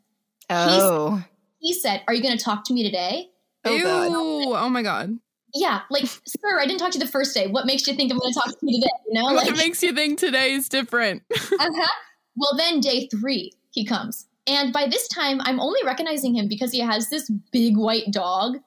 [0.50, 1.24] oh.
[1.60, 3.30] He said, Are you going to talk to me today?
[3.66, 3.84] Oh, Ew.
[3.84, 4.66] God.
[4.66, 5.18] Oh my god.
[5.56, 7.46] Yeah, like, sir, I didn't talk to you the first day.
[7.46, 8.90] What makes you think I'm going to talk to you today?
[9.08, 11.22] You know, like, what makes you think today is different?
[11.32, 11.88] uh-huh.
[12.36, 14.28] Well, then day three, he comes.
[14.48, 18.58] And by this time, I'm only recognizing him because he has this big white dog.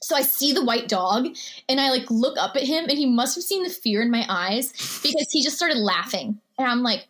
[0.00, 1.26] So I see the white dog
[1.68, 4.10] and I like look up at him and he must have seen the fear in
[4.10, 6.38] my eyes because he just started laughing.
[6.58, 7.08] And I'm like,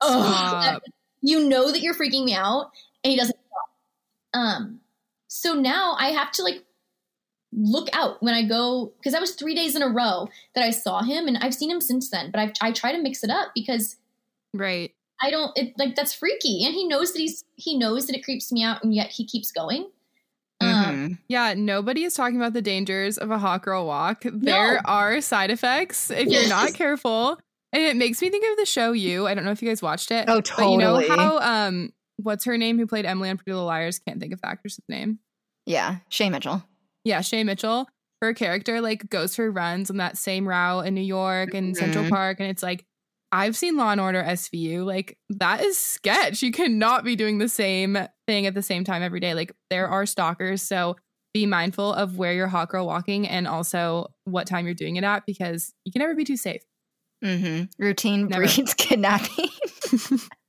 [0.00, 0.78] oh,
[1.20, 2.70] you know that you're freaking me out.
[3.04, 4.40] And he doesn't stop.
[4.40, 4.80] Um,
[5.32, 6.62] so now I have to like
[7.54, 10.70] look out when I go because that was three days in a row that I
[10.70, 12.30] saw him and I've seen him since then.
[12.30, 13.96] But I've, I try to mix it up because
[14.52, 14.94] Right.
[15.22, 18.24] I don't it, like that's freaky, and he knows that he's he knows that it
[18.24, 19.88] creeps me out, and yet he keeps going.
[20.60, 21.18] Um, Mhm.
[21.28, 24.24] Yeah, nobody is talking about the dangers of a hot girl walk.
[24.24, 27.38] There are side effects if you're not careful.
[27.72, 29.26] And it makes me think of the show You.
[29.26, 30.28] I don't know if you guys watched it.
[30.28, 31.92] Oh, But you know how um
[32.22, 33.98] what's her name who played Emily on Pretty Little Liars?
[33.98, 35.18] Can't think of the actress's name.
[35.66, 35.96] Yeah.
[36.08, 36.62] Shay Mitchell.
[37.04, 37.86] Yeah, Shay Mitchell.
[38.20, 42.04] Her character like goes for runs on that same route in New York and Central
[42.04, 42.10] Mhm.
[42.10, 42.84] Park, and it's like
[43.34, 44.84] I've seen Law and Order SVU.
[44.84, 46.42] Like that is sketch.
[46.42, 49.34] You cannot be doing the same thing at the same time every day.
[49.34, 50.96] Like there are stalkers, so
[51.34, 55.02] be mindful of where you're hot girl walking and also what time you're doing it
[55.04, 56.62] at because you can never be too safe.
[57.24, 57.64] Mm-hmm.
[57.82, 58.44] Routine Never.
[58.44, 59.48] breeds kidnapping.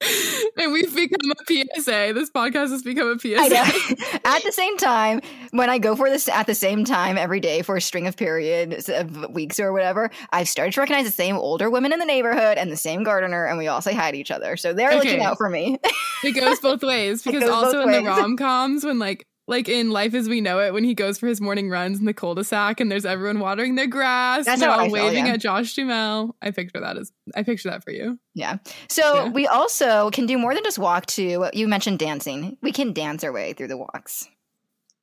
[0.00, 2.12] and we've become a PSA.
[2.14, 4.20] This podcast has become a PSA.
[4.24, 7.62] At the same time, when I go for this at the same time every day
[7.62, 11.36] for a string of periods of weeks or whatever, I've started to recognize the same
[11.36, 14.18] older women in the neighborhood and the same gardener, and we all say hi to
[14.18, 14.56] each other.
[14.56, 15.78] So they're looking out for me.
[16.22, 20.14] It goes both ways because also in the rom coms when like like in Life
[20.14, 22.92] as We Know It when he goes for his morning runs in the cul-de-sac and
[22.92, 25.32] there's everyone watering their grass That's and how I all feel, waving yeah.
[25.32, 26.36] at Josh Duhamel.
[26.42, 28.18] I picture that as I picture that for you.
[28.34, 28.58] yeah.
[28.88, 29.28] So Yeah.
[29.30, 31.48] we also can do more than just walk to.
[31.52, 32.56] You mentioned dancing.
[32.62, 34.28] We can dance our way through the walks.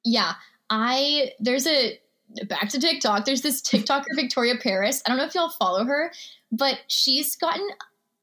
[0.04, 0.34] yeah,
[0.70, 2.00] I there's a
[2.48, 3.26] back to TikTok.
[3.26, 5.02] There's this TikToker Victoria Paris.
[5.06, 6.12] I don't know if y'all follow her,
[6.52, 7.68] but she's gotten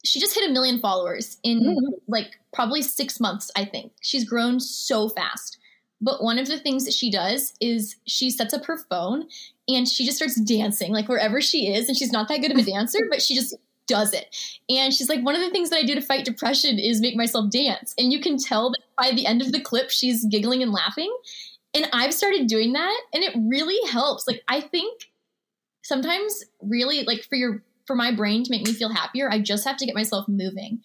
[0.04, 1.94] she just hit a million followers in mm-hmm.
[2.08, 3.50] like probably six months.
[3.56, 5.58] I think she's grown so fast.
[6.02, 9.28] But one of the things that she does is she sets up her phone
[9.68, 11.88] and she just starts dancing like wherever she is.
[11.88, 13.54] And she's not that good of a dancer, but she just
[13.86, 14.36] does it.
[14.68, 17.16] And she's like, one of the things that I do to fight depression is make
[17.16, 17.94] myself dance.
[17.96, 21.14] And you can tell that by the end of the clip, she's giggling and laughing.
[21.72, 24.26] And I've started doing that and it really helps.
[24.26, 25.04] Like, I think
[25.82, 29.64] sometimes really like for your for my brain to make me feel happier, I just
[29.64, 30.80] have to get myself moving.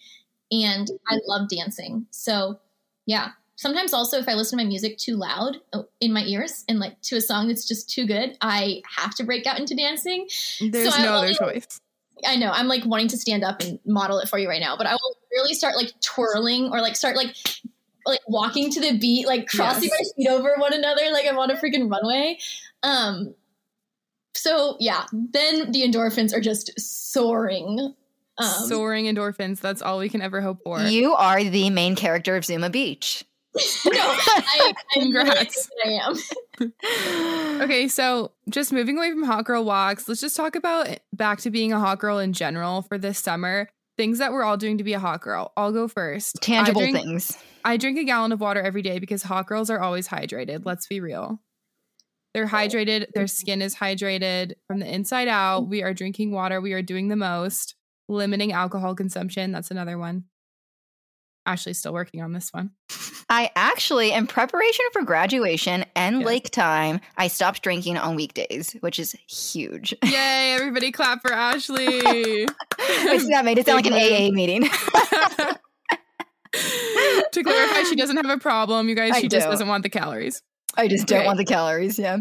[0.50, 2.06] And I love dancing.
[2.10, 2.58] So,
[3.06, 3.30] yeah.
[3.58, 6.78] Sometimes also if I listen to my music too loud uh, in my ears and
[6.78, 10.28] like to a song that's just too good, I have to break out into dancing.
[10.60, 11.80] There's I no other choice.
[12.24, 12.52] I know.
[12.52, 14.92] I'm like wanting to stand up and model it for you right now, but I
[14.92, 17.34] will really start like twirling or like start like
[18.06, 20.12] like walking to the beat, like crossing Yes.
[20.16, 22.38] my feet over one another, like I'm on a freaking runway.
[22.84, 23.34] Um,
[24.34, 27.92] so yeah, then the endorphins are just soaring.
[28.38, 29.58] Um, Soaring endorphins.
[29.58, 30.80] That's all we can ever hope for.
[30.80, 33.24] You are the main character of Zuma Beach.
[33.86, 35.70] no, I, I Congrats.
[35.84, 36.16] I am.
[37.60, 41.50] Okay, so just moving away from hot girl walks, let's just talk about back to
[41.50, 43.68] being a hot girl in general for this summer.
[43.96, 45.52] Things that we're all doing to be a hot girl.
[45.56, 46.36] I'll go first.
[46.40, 47.38] Tangible I drink, things.
[47.64, 50.62] I drink a gallon of water every day because hot girls are always hydrated.
[50.64, 51.40] Let's be real.
[52.34, 52.48] They're oh.
[52.48, 53.06] hydrated.
[53.14, 55.68] Their skin is hydrated from the inside out.
[55.68, 56.60] We are drinking water.
[56.60, 57.74] We are doing the most.
[58.08, 59.52] Limiting alcohol consumption.
[59.52, 60.24] That's another one.
[61.46, 62.70] Ashley's still working on this one.
[63.30, 66.26] I actually, in preparation for graduation and Yeah.
[66.26, 69.94] lake time, I stopped drinking on weekdays, which is huge.
[70.04, 72.00] Yay, everybody clap for Ashley.
[72.78, 74.62] that made it sound like an AA meeting.
[77.32, 79.12] to clarify, she doesn't have a problem, you guys.
[79.14, 79.52] I She just don't.
[79.52, 80.42] doesn't want the calories.
[80.76, 81.98] I just don't want the calories.
[81.98, 82.18] Yeah.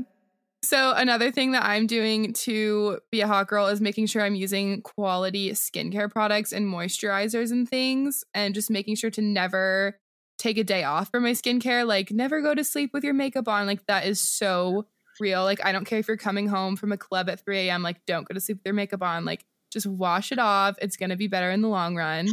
[0.68, 4.36] So, another thing that I'm doing to be a hot girl is making sure I'm
[4.36, 9.98] using quality skincare products and moisturizers and things, and just making sure to never
[10.38, 11.88] take a day off for my skincare.
[11.88, 13.66] Like, never go to sleep with your makeup on.
[13.66, 14.88] Like, that is so
[15.22, 15.46] real.
[15.46, 18.06] Like, I don't care if you're coming home from a club at 3 a.m., like,
[18.06, 19.24] don't go to sleep with your makeup on.
[19.24, 20.76] Like, just wash it off.
[20.82, 22.28] It's going to be better in the long run.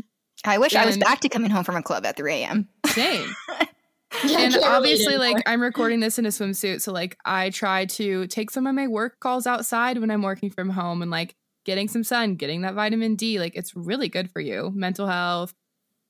[0.44, 2.68] I wish I was back to coming home from a club at 3 a.m.
[2.88, 3.33] Same.
[4.24, 8.27] Yeah, and obviously like i'm recording this in a swimsuit so like i try to
[8.27, 11.88] take some of my work calls outside when i'm working from home and like getting
[11.88, 15.53] some sun getting that vitamin d like it's really good for you mental health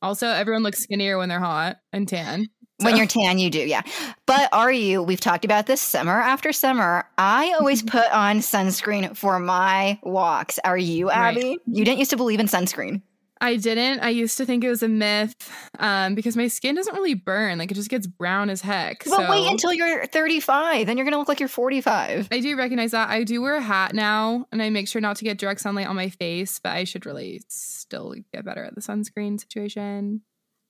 [0.03, 3.83] also everyone looks skinnier when they're hot and tan When you're tan, you do, yeah.
[4.27, 5.01] But are you?
[5.01, 7.05] We've talked about this summer after summer.
[7.17, 7.99] I always mm-hmm.
[7.99, 10.59] put on sunscreen for my walks.
[10.65, 11.37] Are you, Right.
[11.37, 11.59] Abby?
[11.67, 13.01] You didn't used to believe in sunscreen.
[13.45, 15.35] I didn't i used to think it was a myth
[15.79, 19.11] um because my skin doesn't really burn like it just gets brown as heck But
[19.11, 22.29] so wait until you're 35, then you're gonna look like you're 45.
[22.31, 23.11] I do recognize that.
[23.11, 25.87] I do wear a hat now and I make sure not to get direct sunlight
[25.87, 30.23] on my face, but I should really still get better at the sunscreen situation.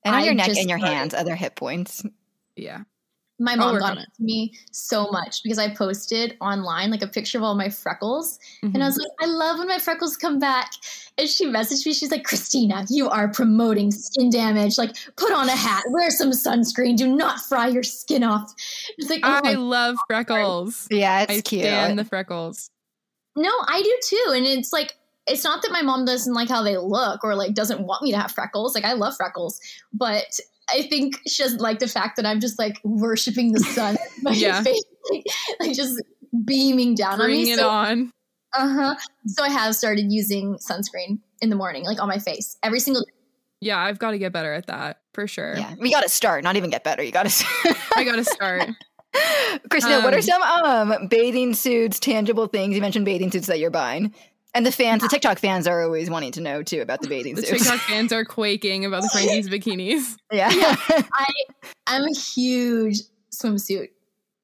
[0.05, 2.05] And on I your neck and your hands, other hit points.
[2.57, 2.83] Yeah.
[3.41, 7.03] My mom work got on on to me so much because I posted online like
[7.03, 8.39] a picture of all my freckles.
[8.63, 8.75] Mhm.
[8.75, 10.71] And I was like, I love when my freckles come back.
[11.19, 14.79] And she messaged me, she's like, Christina, you are promoting skin damage.
[14.79, 18.53] Like, put on a hat, wear some sunscreen, do not fry your skin off.
[18.99, 20.87] It's like, oh I my- love freckles.
[20.91, 21.63] Yeah, it's I cute.
[21.63, 22.71] stand the freckles.
[23.37, 24.33] no, I do too.
[24.37, 24.95] And it's like,
[25.27, 28.13] it's not that my mom doesn't like how they look or like doesn't want me
[28.13, 28.75] to have freckles.
[28.75, 29.59] Like, I love freckles,
[29.93, 30.25] but
[30.71, 33.97] I think she doesn't like the fact that I'm just like worshiping the sun.
[34.23, 34.63] my Yeah.
[34.63, 35.25] face, like,
[35.61, 36.03] like just
[36.45, 37.53] beaming down on Bring me.
[37.53, 38.11] it So on.
[38.55, 38.95] Uh huh.
[39.27, 43.03] So I have started using sunscreen in the morning, like on my face, every single
[43.03, 43.11] day.
[43.61, 45.57] Yeah, I've got to get better at that for sure.
[45.57, 47.03] yeah, we got to start, not even get better.
[47.03, 47.75] You got to.
[47.97, 48.69] I got to start.
[49.71, 52.75] Christina, what are Um, some um bathing suits, tangible things?
[52.75, 54.13] You mentioned bathing suits that you're buying.
[54.55, 57.35] And the fans, the TikTok fans are always wanting to know too about the bathing
[57.35, 57.65] The suits.
[57.65, 60.17] TikTok fans are quaking about the Frankie's bikinis.
[60.31, 60.77] yeah.
[61.87, 62.99] I'm a huge
[63.35, 63.89] swimsuit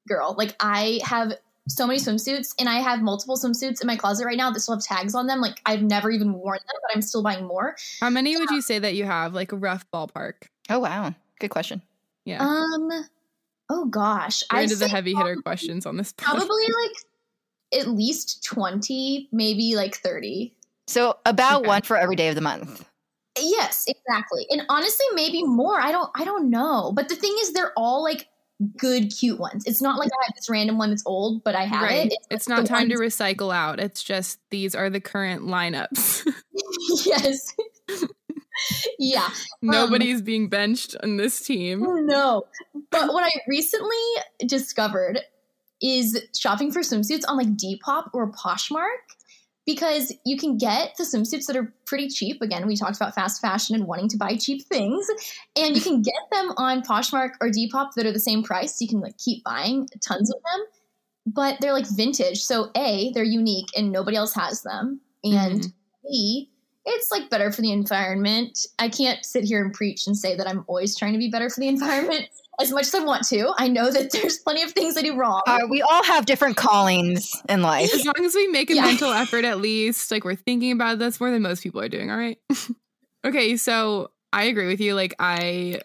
[0.07, 0.35] girl.
[0.37, 1.33] Like I have
[1.69, 4.75] so many swimsuits and I have multiple swimsuits in my closet right now that still
[4.75, 5.39] have tags on them.
[5.39, 7.75] Like I've never even worn them, but I'm still buying more.
[8.01, 9.33] How many would you say that you have?
[9.33, 10.33] Like a rough ballpark.
[10.69, 11.13] oh wow.
[11.39, 11.81] Good question.
[12.25, 12.41] Yeah.
[12.43, 12.89] Um
[13.69, 14.43] oh gosh.
[14.51, 16.11] We're I'd into the say heavy hitter questions on this.
[16.17, 16.35] pod.
[16.35, 16.91] probably like
[17.73, 20.53] at least 20, maybe like 30.
[20.87, 21.67] So about Okay.
[21.67, 22.85] one for every day of the month.
[23.39, 24.45] Yes, exactly.
[24.49, 25.79] And honestly, maybe more.
[25.79, 26.91] I don't I don't know.
[26.93, 28.27] But the thing is they're all like
[28.77, 29.63] good cute ones.
[29.65, 32.07] It's not like I have this random one that's old, but I have right.
[32.07, 32.13] it.
[32.29, 33.79] It's, like not the time to recycle out.
[33.79, 36.27] It's just these are the current lineups.
[37.05, 37.55] yes.
[38.99, 39.25] yeah.
[39.25, 39.31] Um,
[39.61, 42.05] Nobody's being benched on this team.
[42.05, 42.43] No.
[42.91, 43.95] But what I recently
[44.45, 45.21] discovered
[45.81, 48.99] is shopping for swimsuits on like Depop or Poshmark
[49.65, 52.41] because you can get the swimsuits that are pretty cheap.
[52.41, 55.07] Again, we talked about fast fashion and wanting to buy cheap things,
[55.55, 58.77] and you can get them on Poshmark or Depop that are the same price.
[58.77, 60.65] So you can like keep buying tons of them,
[61.27, 62.41] but they're like vintage.
[62.41, 65.67] So A, they're unique and nobody else has them, and mm-hmm.
[66.03, 66.49] B,
[66.85, 68.65] it's like better for the environment.
[68.79, 71.49] I can't sit here and preach and say that I'm always trying to be better
[71.49, 72.27] for the environment
[72.61, 73.53] as much as I want to.
[73.57, 75.41] I know that there's plenty of things I do wrong.
[75.45, 77.93] Uh, we all have different callings in life.
[77.93, 78.85] As long as we make a Yeah.
[78.85, 81.89] mental effort at least, like we're thinking about it, that's more than most people are
[81.89, 82.37] doing, all right?
[83.25, 84.93] okay, so I agree with you.
[84.95, 85.81] Like I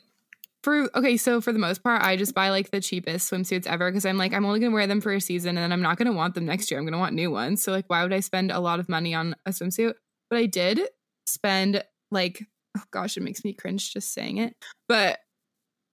[0.63, 3.89] for okay, so for the most part, I just buy like the cheapest swimsuits ever
[3.91, 5.97] because I'm like, I'm only gonna wear them for a season and then I'm not
[5.97, 6.81] gonna want them next year.
[6.81, 7.63] I'm gonna want new ones.
[7.63, 9.95] So like why would I spend a lot of money on a swimsuit?
[10.29, 10.81] but I did
[11.27, 12.43] spend like,
[12.77, 14.55] oh gosh, it makes me cringe just saying it.
[14.89, 15.21] But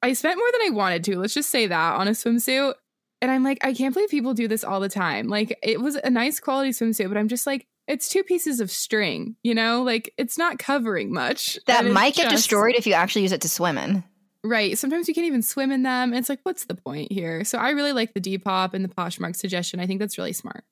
[0.03, 1.17] I spent more than I wanted to.
[1.17, 2.73] Let's just say that on a swimsuit.
[3.21, 5.29] And I'm like, I can't believe people do this all the time.
[5.29, 8.69] Like, it was a nice quality swimsuit, but I'm just like, it's two pieces of
[8.69, 9.81] string, you know?
[9.81, 11.57] Like, it's not covering much.
[11.67, 14.03] That might get just- destroyed if you actually use it to swim in.
[14.43, 14.77] Right.
[14.77, 16.13] Sometimes you can't even swim in them.
[16.13, 17.45] It's like, what's the point here?
[17.45, 19.79] So I really like the Depop and the Poshmark suggestion.
[19.79, 20.65] I think that's really smart.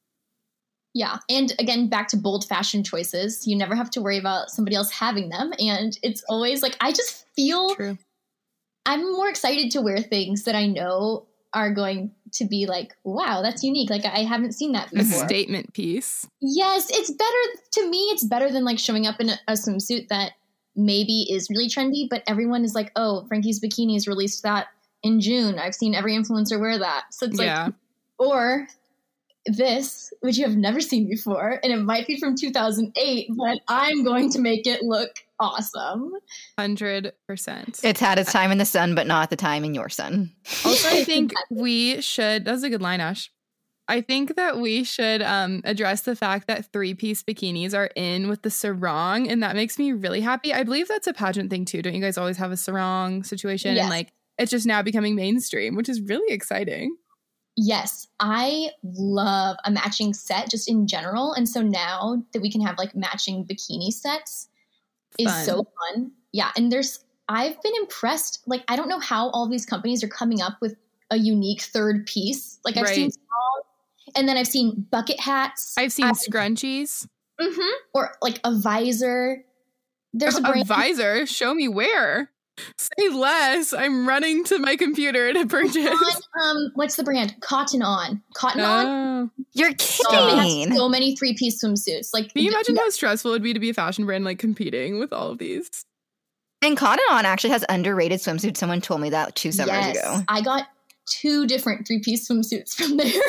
[0.94, 1.20] Yeah.
[1.30, 3.48] And again, back to bold fashion choices.
[3.48, 5.54] You never have to worry about somebody else having them.
[5.58, 7.98] And it's always like, I just feel True.
[8.86, 13.42] I'm more excited to wear things that I know are going to be like, wow,
[13.42, 13.90] that's unique.
[13.90, 15.24] Like, I haven't seen that before.
[15.24, 16.28] A statement piece.
[16.40, 17.98] Yes, it's better to me.
[18.12, 20.32] It's better than like showing up in a, a swimsuit that
[20.76, 24.68] maybe is really trendy, but everyone is like, "Oh, Frankie's Bikinis released that
[25.04, 27.66] in June." I've seen every influencer wear that, so it's yeah.
[27.66, 27.74] like,
[28.18, 28.68] or
[29.46, 34.04] this, which you have never seen before, and it might be from 2008, but I'm
[34.04, 35.12] going to make it look
[35.42, 36.14] awesome.
[36.58, 37.12] 100%.
[37.84, 40.32] It's had its time in the sun, but not the time in your sun.
[40.64, 43.30] Also, I think we should, that was a good line, Ash.
[43.88, 48.30] I think that we should um, address the fact that three piece bikinis are in
[48.30, 50.54] with the sarong, and that makes me really happy.
[50.54, 51.82] I believe that's a pageant thing too.
[51.82, 53.76] Don't you guys always have a sarong situation?
[53.76, 53.82] Yes.
[53.82, 56.96] And like, it's just now becoming mainstream, which is really exciting.
[57.58, 61.34] Yes, I love a matching set just in general.
[61.34, 64.48] And so now that we can have like matching bikini sets
[65.18, 65.46] is Fun.
[65.46, 66.12] so fun.
[66.32, 66.52] Yeah.
[66.56, 68.42] And there's, I've been impressed.
[68.48, 70.76] Like, I don't know how all these companies are coming up with
[71.12, 72.60] a unique third piece.
[72.64, 74.16] Like, I've seen Right.
[74.16, 75.76] and then I've seen bucket hats.
[75.78, 77.08] I've seen I- scrunchies.
[77.40, 77.72] Mhm.
[77.94, 79.44] Or like a visor.
[80.14, 80.68] There's a a brand.
[80.68, 81.26] visor.
[81.26, 82.31] Show me where.
[82.78, 83.74] Say less.
[83.74, 85.76] I'm running to my computer to purchase.
[85.88, 87.36] on, um, what's the brand?
[87.42, 88.22] Cotton On.
[88.36, 88.86] Cotton On.
[88.86, 89.44] Oh.
[89.54, 89.74] You're Oh,
[90.38, 90.70] kidding.
[90.70, 92.10] have so many three piece swimsuits.
[92.14, 94.38] Like, Can you imagine how stressful it would be to be a fashion brand like
[94.40, 95.70] competing with all of these?
[96.64, 98.58] and Cotton On actually has underrated swimsuits.
[98.58, 100.24] Someone told me that two summers Yes, ago.
[100.28, 100.68] I got
[101.08, 103.12] two different three piece swimsuits from there.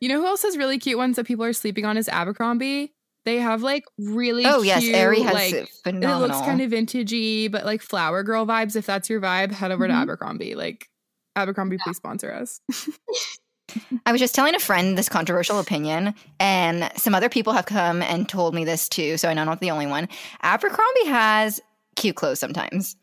[0.00, 2.92] You know who else has really cute ones that people are sleeping on is Abercrombie.
[3.24, 6.70] They have like really Oh yes, cute, Aerie has like it it looks kind of
[6.70, 8.76] vintagey, but like flower girl vibes.
[8.76, 9.90] If that's your vibe, head over Mhm.
[9.90, 10.54] to Abercrombie.
[10.54, 10.88] Like
[11.36, 12.60] Abercrombie, please sponsor us.
[14.06, 18.02] I was just telling a friend this controversial opinion, and some other people have come
[18.02, 19.16] and told me this too.
[19.16, 20.08] So I know I'm not the only one.
[20.42, 21.60] Abercrombie has
[21.96, 22.94] cute clothes sometimes,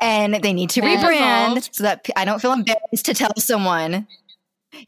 [0.00, 4.06] and they need to rebrand so that I don't feel embarrassed to tell someone.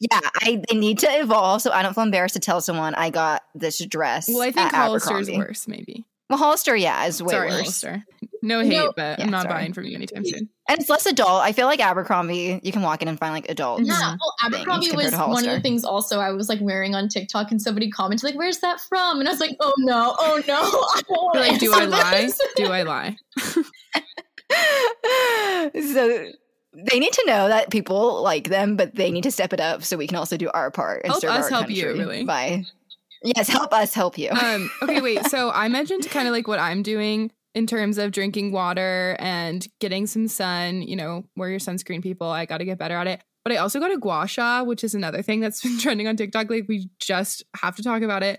[0.00, 3.10] Yeah, I they need to evolve, so I don't feel embarrassed to tell someone I
[3.10, 4.28] got this dress.
[4.28, 6.04] well, I think at Hollister is worse, maybe.
[6.30, 7.60] Well, Hollister, yeah, is way Sorry, worse.
[7.60, 8.04] Hollister.
[8.42, 9.54] No hate, No- but Yeah, I'm not sorry.
[9.54, 10.48] buying from you anytime soon.
[10.68, 11.42] And it's less adult.
[11.42, 13.82] I feel like Abercrombie, you can walk in and find like adult.
[13.82, 17.50] Yeah, well, Abercrombie was one of the things also I was like wearing on TikTok,
[17.50, 20.54] and somebody commented like, "Where's that from?" And I was like, "Oh no, oh no!"
[20.60, 22.28] I don't like, do I lie?
[22.56, 23.16] Do I lie?
[25.82, 26.26] so
[26.90, 29.82] they need to know that people like them, but they need to step it up
[29.82, 32.24] so we can also do our part and Help serve us our help you, really.
[32.24, 32.64] By
[33.22, 34.30] yes, help us help you.
[34.30, 38.12] um okay wait so i mentioned kind of like what i'm doing in terms of
[38.12, 42.64] drinking water and getting some sun you know wear your sunscreen people i got to
[42.64, 45.40] get better at it but i also got a gua sha which is another thing
[45.40, 48.38] that's been trending on tiktok like we just have to talk about it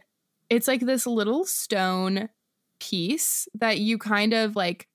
[0.50, 2.30] it's like this little stone
[2.80, 4.88] piece that you kind of like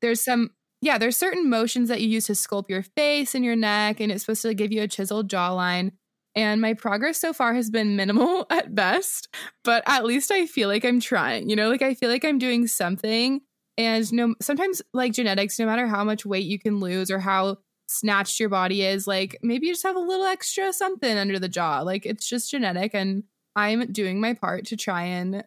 [0.00, 0.50] there's some
[0.82, 4.12] yeah there's certain motions that you use to sculpt your face and your neck and
[4.12, 5.92] it's supposed to give you a chiseled jawline
[6.34, 9.28] and my progress so far has been minimal at best
[9.64, 11.48] but at least I feel like I'm trying.
[11.48, 13.40] You know, like I feel like I'm doing something.
[13.78, 17.58] And no, sometimes like genetics, no matter how much weight you can lose or how
[17.88, 21.48] snatched your body is, like maybe you just have a little extra something under the
[21.48, 21.80] jaw.
[21.80, 23.24] Like it's just genetic, and
[23.56, 25.44] I'm doing my part to try and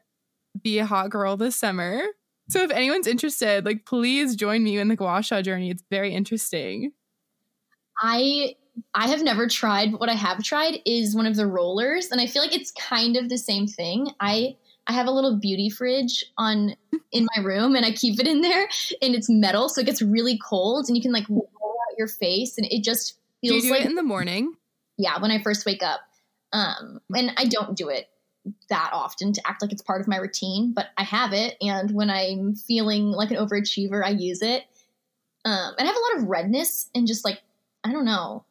[0.62, 2.02] be a hot girl this summer.
[2.50, 5.70] So if anyone's interested, like please join me in the gua sha journey.
[5.70, 6.92] It's very interesting.
[8.00, 8.56] I
[8.94, 12.20] I have never tried, but what I have tried is one of the rollers, and
[12.20, 14.10] I feel like it's kind of the same thing.
[14.20, 16.76] I I have a little beauty fridge on
[17.12, 18.68] in my room, and I keep it in there,
[19.02, 21.50] and it's metal, so it gets really cold, and you can like roll
[21.90, 24.56] out your face, and it just Do you feels do like it in the morning?
[24.98, 26.02] yeah when I first wake up.
[26.54, 28.08] Um, and I don't do it
[28.70, 31.92] that often to act like it's part of my routine, but I have it, and
[31.92, 34.64] when I'm feeling like an overachiever, I use it.
[35.46, 37.42] Um, and I have a lot of redness and just like
[37.86, 38.44] I don't know.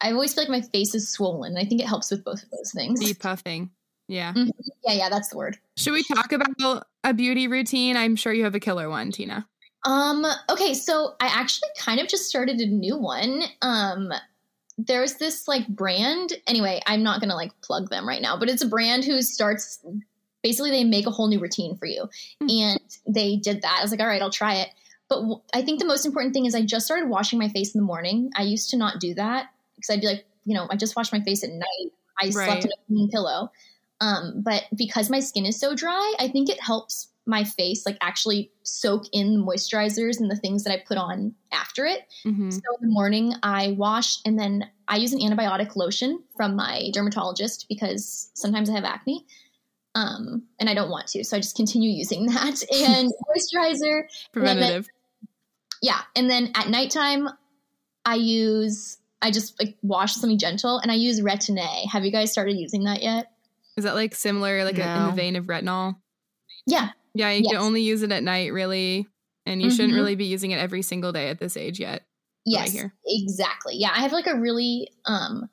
[0.00, 1.52] I always feel like my face is swollen.
[1.52, 3.00] And I think it helps with both of those things.
[3.00, 3.70] Be puffing.
[4.06, 4.34] Yeah.
[4.36, 5.58] Yeah, yeah, that's the word.
[5.76, 7.96] Should we talk about a beauty routine?
[7.96, 9.48] I'm sure you have a killer one, Tina.
[9.84, 13.42] Um, okay, so I actually kind of just started a new one.
[13.62, 14.12] Um,
[14.78, 16.32] there's this like brand.
[16.46, 19.84] Anyway, I'm not gonna like plug them right now, but it's a brand who starts
[20.42, 22.08] basically they make a whole new routine for you.
[22.40, 22.48] Hmm.
[22.48, 23.76] And they did that.
[23.78, 24.68] I was like, all right, I'll try it.
[25.08, 27.74] But w- I think the most important thing is I just started washing my face
[27.74, 28.30] in the morning.
[28.36, 29.46] I used to not do that
[29.76, 31.92] because I'd be like, you know, I just washed my face at night.
[32.20, 32.32] I Right.
[32.32, 33.50] slept in a clean pillow.
[34.00, 37.98] Um, but because my skin is so dry, I think it helps my face like
[38.00, 42.06] actually soak in the moisturizers and the things that I put on after it.
[42.24, 42.52] Mhm.
[42.52, 46.90] So in the morning, I wash and then I use an antibiotic lotion from my
[46.92, 49.26] dermatologist because sometimes I have acne.
[49.96, 51.24] Um, and I don't want to.
[51.24, 54.02] So I just continue using that and moisturizer.
[54.32, 54.86] Preventative.
[55.82, 56.00] Yeah.
[56.14, 57.28] And then at nighttime,
[58.04, 61.88] I use, I just like wash something gentle and I use Retin A.
[61.88, 63.32] Have you guys started using that yet?
[63.76, 65.96] Is that like similar, like a, in the vein of retinol?
[66.66, 66.90] Yeah.
[67.18, 67.52] Yeah, you Yes.
[67.52, 69.06] can only use it at night, really,
[69.44, 69.96] and you shouldn't Mhm.
[69.96, 72.04] really be using it every single day at this age yet.
[72.44, 73.76] Yes, exactly.
[73.76, 75.48] Yeah, I have like a really um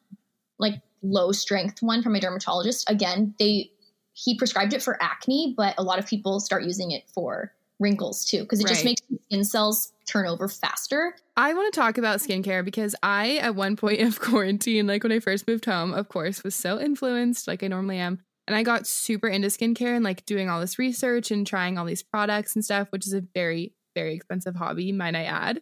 [0.60, 2.90] like low strength one from my dermatologist.
[2.90, 3.72] Again, they
[4.14, 8.24] he prescribed it for acne, but a lot of people start using it for wrinkles
[8.24, 11.16] too because it just makes skin cells turn over faster.
[11.36, 15.12] I want to talk about skincare because I, at one point of quarantine, like when
[15.12, 18.20] I first moved home, of course, was so influenced, like I normally am.
[18.48, 21.86] And I got super into skincare and like doing all this research and trying all
[21.86, 25.62] these products and stuff, which is a very, very expensive hobby, might I add.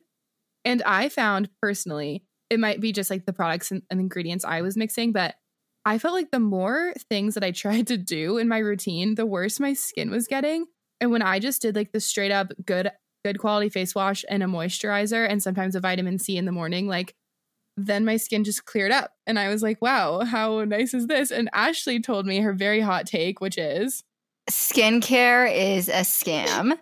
[0.66, 4.62] And I found personally, it might be just like the products and, and ingredients I
[4.62, 5.36] was mixing, but
[5.86, 9.26] I felt like the more things that I tried to do in my routine, the
[9.26, 10.66] worse my skin was getting.
[11.00, 12.92] And when I just did like the straight up good
[13.24, 16.88] good quality face wash and a moisturizer and sometimes a vitamin C in the morning,
[16.88, 17.14] like
[17.88, 19.12] then my skin just cleared up.
[19.28, 21.32] And I was like, wow, how nice is this?
[21.32, 24.04] And Ashley told me her very hot take, which is
[24.50, 26.78] Skincare is a scam.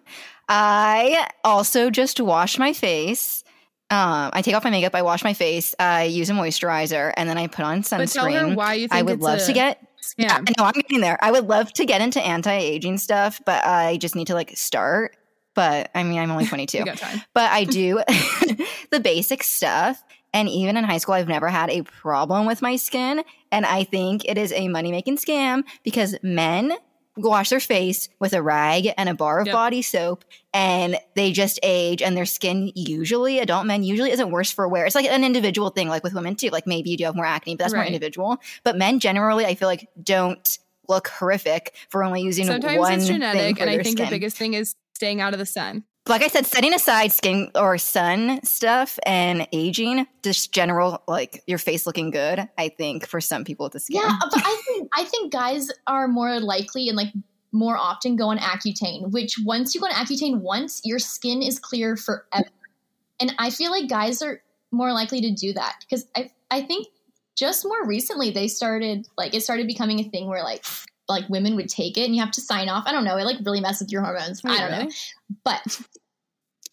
[0.47, 3.43] I also just wash my face.
[3.91, 7.27] Um, I take off my makeup, I wash my face, I use a moisturizer, and
[7.27, 8.55] then I put on but tell her sunscreen.
[8.55, 10.29] why you think I would it's love a to get scam.
[10.29, 11.17] I know I'm getting there.
[11.21, 15.17] I would love to get into anti-aging stuff, but I just need to like start.
[15.55, 17.21] But I mean, I'm only 22 got time.
[17.33, 17.95] but I do
[18.91, 20.03] the basic stuff.
[20.33, 23.23] And even in high school, I've never had a problem with my skin.
[23.51, 26.73] And I think it is a money making scam because men
[27.17, 29.53] wash their face with a rag and a bar of Yep.
[29.53, 30.23] body soap
[30.53, 34.85] and they just age and their skin usually adult men usually isn't worse for wear
[34.85, 37.25] it's like an individual thing like with women too like maybe you do have more
[37.25, 42.03] acne but that's more individual but men generally i feel like don't look horrific for
[42.05, 44.75] only using Sometimes one it's thing genetic, and I think skin the biggest thing is
[44.93, 45.83] staying out of the sun.
[46.09, 51.57] Like I said, setting aside skin or sun stuff and aging, just general like your
[51.57, 52.49] face looking good.
[52.57, 55.69] I think for some people with the skin, Yeah, but I think I think guys
[55.87, 57.13] are more likely and like
[57.51, 61.59] more often go on Accutane, which once you go on Accutane once, your skin is
[61.59, 62.49] clear forever.
[63.19, 64.41] And I feel like guys are
[64.71, 66.87] more likely to do that because I I think
[67.35, 70.65] just more recently they started like it started becoming a thing where like
[71.09, 72.83] like women would take it and you have to sign off.
[72.85, 73.17] I don't know.
[73.17, 74.41] It like really messes with your hormones.
[74.45, 74.91] I don't know.
[75.43, 75.81] But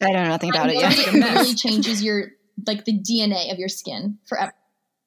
[0.02, 0.92] I don't know nothing about it yet.
[0.96, 2.32] it really changes your
[2.66, 4.52] like the DNA of your skin forever.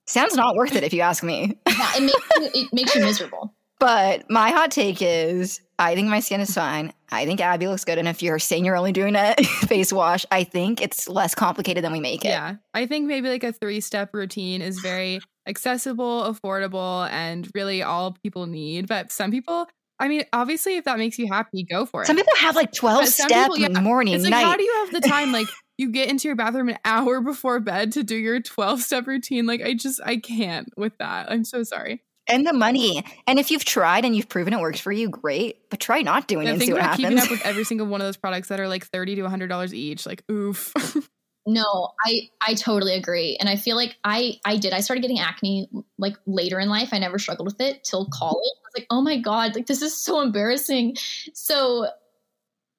[0.05, 1.57] Sounds not worth it if you ask me.
[1.67, 3.53] Yeah, it makes you, it makes you miserable.
[3.79, 6.91] But my hot take is I think my skin is fine.
[7.09, 7.97] I think Abby looks good.
[7.97, 9.33] And if you're saying you're only doing a
[9.67, 12.29] face wash, I think it's less complicated than we make it.
[12.29, 12.55] Yeah.
[12.73, 18.17] I think maybe like a three step routine is very accessible, affordable, and really all
[18.21, 18.87] people need.
[18.87, 19.67] But some people,
[19.99, 22.07] I mean, obviously, if that makes you happy, go for it.
[22.07, 24.43] Some people have like 12 But some step people, yeah, morning, it's like, night.
[24.45, 25.31] how do you have the time?
[25.31, 25.47] Like,
[25.77, 29.45] you get into your bathroom an hour before bed to do your 12 step routine.
[29.45, 31.31] Like, I just, I can't with that.
[31.31, 32.01] I'm so sorry.
[32.27, 33.03] and the money.
[33.27, 35.69] And if you've tried and you've proven it works for you, great.
[35.69, 37.63] But try not doing And it and think see what about keeping up with every
[37.63, 40.05] single one of those products that are like 30 to $100 each.
[40.05, 40.73] Like, oof.
[41.49, 44.71] No, I I totally agree, and I feel like I I did.
[44.71, 46.89] I started getting acne like later in life.
[46.91, 48.35] I never struggled with it till college.
[48.35, 50.95] I was like, oh my god, like this is so embarrassing.
[51.33, 51.87] So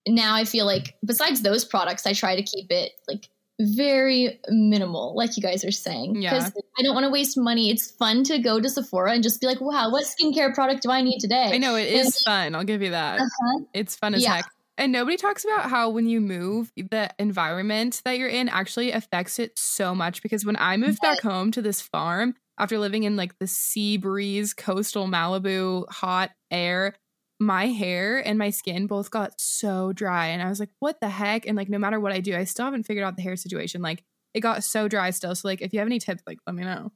[0.07, 3.29] now I feel like besides those products, I try to keep it like
[3.61, 6.49] very minimal, like you guys are saying, Yeah.
[6.79, 7.71] I don't want to waste money.
[7.71, 10.91] It's fun to go to Sephora and just be like, wow, what skincare product do
[10.91, 11.51] I need today?
[11.53, 12.55] I know it is fun.
[12.55, 13.21] I'll give you that.
[13.21, 13.64] Uh-huh.
[13.75, 14.37] It's fun as Yeah.
[14.37, 14.47] heck.
[14.81, 19.39] And nobody talks about how when you move, the environment that you're in actually affects
[19.39, 20.22] it so much.
[20.22, 23.99] Because when I moved back home to this farm after living in like the sea
[23.99, 26.95] breeze, coastal Malibu, hot air,
[27.39, 30.28] my hair and my skin both got so dry.
[30.28, 31.47] And I was like, what the heck?
[31.47, 33.83] And like, no matter what I do, I still haven't figured out the hair situation.
[33.83, 34.03] Like,
[34.33, 35.35] it got so dry still.
[35.35, 36.91] So, like, if you have any tips, like, let me know.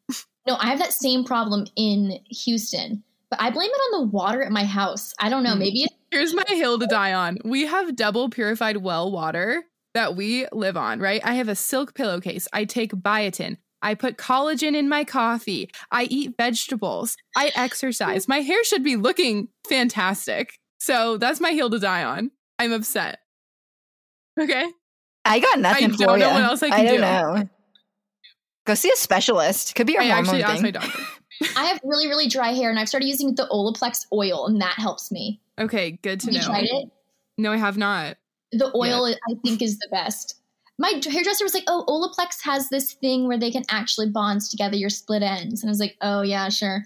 [0.47, 4.43] No, I have that same problem in Houston, but I blame it on the water
[4.43, 5.12] at my house.
[5.18, 5.53] I don't know.
[5.53, 5.59] Hmm.
[5.59, 7.39] Maybe it's Here's my hill to die on.
[7.45, 11.21] We have double purified well water that we live on, right?
[11.25, 12.47] I have a silk pillowcase.
[12.53, 13.57] I take biotin.
[13.83, 15.69] I put collagen in my coffee.
[15.91, 17.17] I eat vegetables.
[17.37, 18.29] I exercise.
[18.29, 20.57] My hair should be looking fantastic.
[20.79, 22.31] So that's my hill to die on.
[22.61, 23.19] I'm upset.
[24.41, 24.67] Okay.
[25.25, 27.01] I got nothing I for don't know what else I can don't do.
[27.01, 27.49] know.
[28.67, 29.75] Go see a specialist.
[29.75, 30.81] Could be your I hormone actually asked my thing.
[30.81, 31.03] doctor.
[31.57, 34.74] I have really, really dry hair, and I've started using the Olaplex oil, and that
[34.74, 35.40] helps me.
[35.59, 36.47] Okay, good to Have you know.
[36.47, 36.90] tried it?
[37.38, 38.16] No, I have not.
[38.53, 40.36] The oil, I think, is the best.
[40.78, 44.76] My hairdresser was like, "Oh, Olaplex has this thing where they can actually bond together
[44.76, 46.84] your split ends," and I was like, "Oh yeah, sure."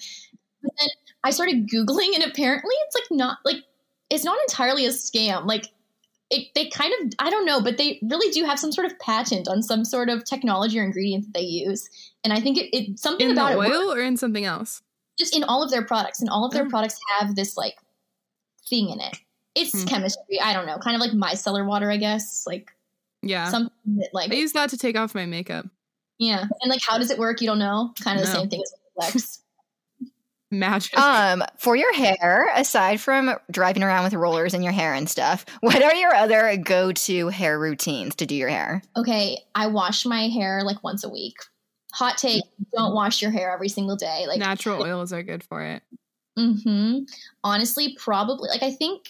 [0.62, 0.88] But then
[1.24, 3.64] I started googling, and apparently, it's like not like
[4.10, 5.46] it's not entirely a scam.
[5.46, 5.72] Like
[6.30, 8.98] it, they kind of I don't know, but they really do have some sort of
[8.98, 11.88] patent on some sort of technology or ingredient that they use,
[12.24, 14.44] and I think it, it something In the about it works oil or in something
[14.44, 14.82] else?
[15.18, 16.68] just in all of their products, and all of their Oh.
[16.70, 17.74] products have this like
[18.68, 19.16] thing in it.
[19.54, 19.86] It's Hmm.
[19.88, 20.40] chemistry.
[20.40, 22.44] I don't know, kind of like micellar water, I guess.
[22.46, 22.70] Like
[23.22, 23.50] Yeah.
[23.50, 25.66] something that like I use that to take off my makeup.
[26.18, 27.40] yeah, and like how does it work?
[27.40, 27.92] You don't know.
[28.00, 28.74] Kind of the same thing as
[29.14, 29.40] Lex.
[30.50, 30.98] Magic.
[30.98, 35.44] Um, for your hair, aside from driving around with rollers in your hair and stuff,
[35.60, 38.82] what are your other go-to hair routines to do your hair?
[38.96, 41.36] okay, I wash my hair like once a week.
[41.92, 42.44] Hot take:
[42.74, 44.24] Don't wash your hair every single day.
[44.26, 45.82] Like Natural oils are good for it.
[46.38, 47.00] hmm
[47.44, 49.04] Honestly, probably like I think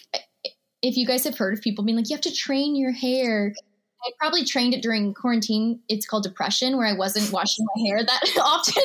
[0.81, 3.53] if you guys have heard of people being like, you have to train your hair.
[4.01, 5.81] I probably trained it during quarantine.
[5.89, 8.83] It's called depression, where I wasn't washing my hair that often.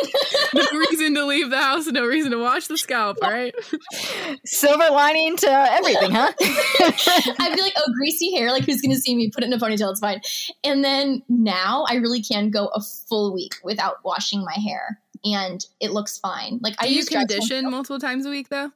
[0.55, 3.55] No reason to leave the house, no reason to wash the scalp, right?
[4.45, 6.33] Silver lining to everything, huh?
[7.41, 8.51] I'd be like, oh, greasy hair.
[8.51, 9.31] Like, who's going to see me?
[9.31, 9.91] Put it in a ponytail.
[9.91, 10.21] It's fine.
[10.65, 15.01] And then now I really can go a full week without washing my hair.
[15.25, 16.59] And it looks fine.
[16.63, 17.71] Like, I Do you use dry condition shampoo.
[17.71, 18.73] multiple times a week though?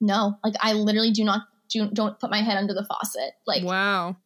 [0.00, 1.42] No, like, I literally do not.
[1.68, 3.32] Do, don't put my head under the faucet.
[3.46, 4.16] Like, Wow.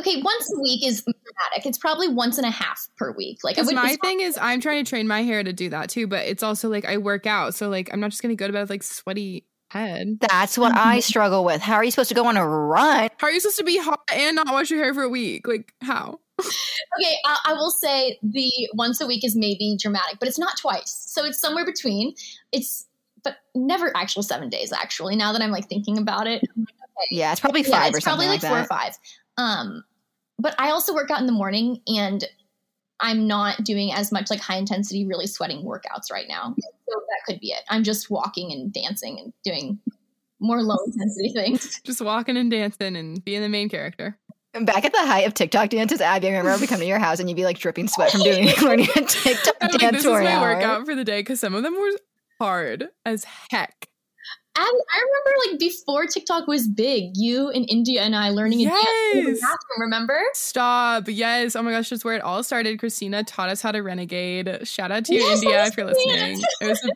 [0.00, 1.66] Okay, once a week is dramatic.
[1.66, 3.38] It's probably once and a half per week.
[3.42, 5.88] Like, I would, my thing is, I'm trying to train my hair to do that
[5.88, 8.46] too, but it's also like I work out, so like I'm not just gonna go
[8.46, 10.18] to bed with like sweaty head.
[10.20, 11.00] That's what I mm-hmm.
[11.00, 11.60] struggle with.
[11.60, 13.10] How are you supposed to go on a run?
[13.18, 15.46] How are you supposed to be hot and not wash your hair for a week?
[15.46, 16.20] Like how?
[16.98, 20.56] Okay, I, I will say the once a week is maybe dramatic, but it's not
[20.56, 21.04] twice.
[21.08, 22.14] So it's somewhere between.
[22.52, 22.86] It's
[23.22, 24.72] but never actual seven days.
[24.72, 26.42] Actually, now that I'm like thinking about it,
[27.10, 28.64] Yeah, it's probably yeah, five it's or something probably like, like four that.
[28.64, 28.98] or five.
[29.38, 29.84] Um,
[30.38, 32.24] but I also work out in the morning, and
[33.00, 36.54] I'm not doing as much like high intensity, really sweating workouts right now.
[36.58, 37.62] So that could be it.
[37.68, 39.78] I'm just walking and dancing and doing
[40.40, 41.80] more low intensity things.
[41.84, 44.18] Just walking and dancing and being the main character.
[44.52, 46.98] Back at the height of TikTok dances, Abby, I remember I would come to your
[46.98, 50.04] house and you'd be like dripping sweat from doing learning a TikTok I'm like, this
[50.04, 50.54] is my hour.
[50.54, 51.90] workout for the day because some of them were
[52.38, 53.88] hard as heck.
[54.56, 58.64] I, I remember like before TikTok was big, you in India and I learning a
[58.64, 58.78] dance
[59.12, 59.40] in the Yes.
[59.40, 59.80] bathroom.
[59.80, 60.20] Remember?
[60.32, 61.04] Stop.
[61.08, 61.54] Yes.
[61.56, 62.78] Oh my gosh, that's where it all started.
[62.78, 64.66] Christina taught us how to renegade.
[64.66, 66.40] Shout out to you, Yes, India, if you're listening.
[66.60, 66.90] It was a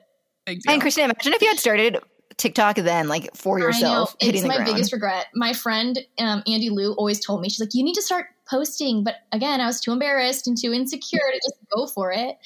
[0.47, 0.73] big deal.
[0.73, 1.99] And Christina, imagine if you had started
[2.37, 4.27] TikTok then, like for yourself, I know.
[4.27, 4.73] hitting It's the my ground.
[4.73, 5.27] biggest regret.
[5.35, 9.05] My friend um, Andy Lou always told me, she's like, you need to start posting.
[9.05, 12.37] But again, I was too embarrassed and too insecure to just go for it.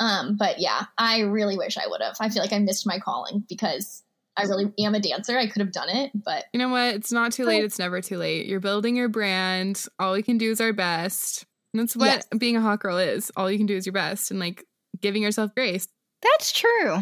[0.00, 2.16] Um, but yeah, I really wish I would have.
[2.20, 4.02] I feel like I missed my calling because
[4.36, 5.38] I really am a dancer.
[5.38, 6.94] I could have done it, but You know what?
[6.94, 7.64] It's not too late.
[7.64, 8.46] It's never too late.
[8.46, 9.84] You're building your brand.
[9.98, 11.44] All we can do is our best.
[11.72, 12.26] And that's what Yes.
[12.38, 13.30] being a hot girl is.
[13.36, 14.64] All you can do is your best and like
[15.00, 15.88] giving yourself grace.
[16.22, 16.98] That's true.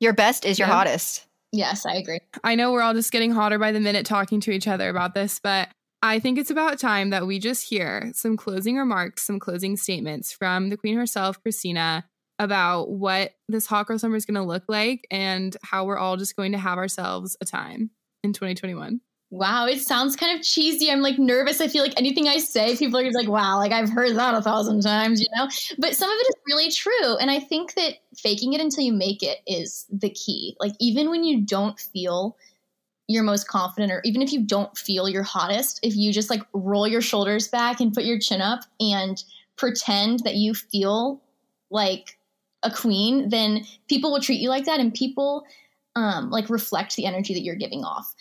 [0.00, 0.74] Your best is your Yeah.
[0.74, 1.26] hottest.
[1.52, 2.20] yes, I agree.
[2.42, 5.14] I know we're all just getting hotter by the minute talking to each other about
[5.14, 5.68] this, but
[6.02, 10.32] I think it's about time that we just hear some closing remarks, some closing statements
[10.32, 12.04] from the queen herself, Christina,
[12.38, 16.16] about what this hot girl summer is going to look like and how we're all
[16.16, 17.90] just going to have ourselves a time
[18.22, 19.00] in 2021.
[19.30, 20.90] Wow, it sounds kind of cheesy.
[20.90, 21.62] I'm like nervous.
[21.62, 24.34] I feel like anything I say, people are just like, wow, like I've heard that
[24.34, 25.48] a thousand times, you know?
[25.78, 27.16] But some of it is really true.
[27.16, 30.54] And I think that faking it until you make it is the key.
[30.60, 32.36] Like, even when you don't feel
[33.08, 36.42] your most confident, or even if you don't feel your hottest, if you just like
[36.52, 39.24] roll your shoulders back and put your chin up and
[39.56, 41.22] pretend that you feel
[41.70, 42.18] like
[42.62, 45.44] a queen, then people will treat you like that and people
[45.96, 48.14] um, like reflect the energy that you're giving off.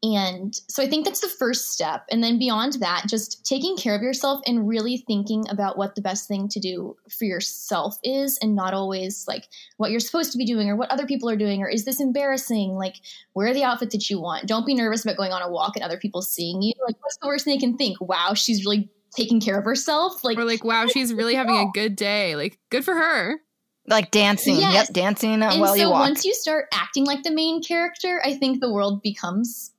[0.00, 2.04] And so I think that's the first step.
[2.08, 6.00] And then beyond that, just taking care of yourself and really thinking about what the
[6.00, 10.38] best thing to do for yourself is and not always like what you're supposed to
[10.38, 12.76] be doing or what other people are doing or is this embarrassing?
[12.76, 12.94] Like
[13.34, 14.46] wear the outfit that you want.
[14.46, 16.74] Don't be nervous about going on a walk and other people seeing you.
[16.86, 18.00] Like what's the worst thing they can think?
[18.00, 20.22] Wow, she's really taking care of herself.
[20.22, 22.36] Like We're like, wow, she's really having a good day.
[22.36, 23.40] Like, good for her.
[23.88, 24.56] Like dancing.
[24.56, 24.74] Yes.
[24.74, 26.00] Yep, dancing and while so you walk.
[26.00, 29.72] once you start acting like the main character, I think the world becomes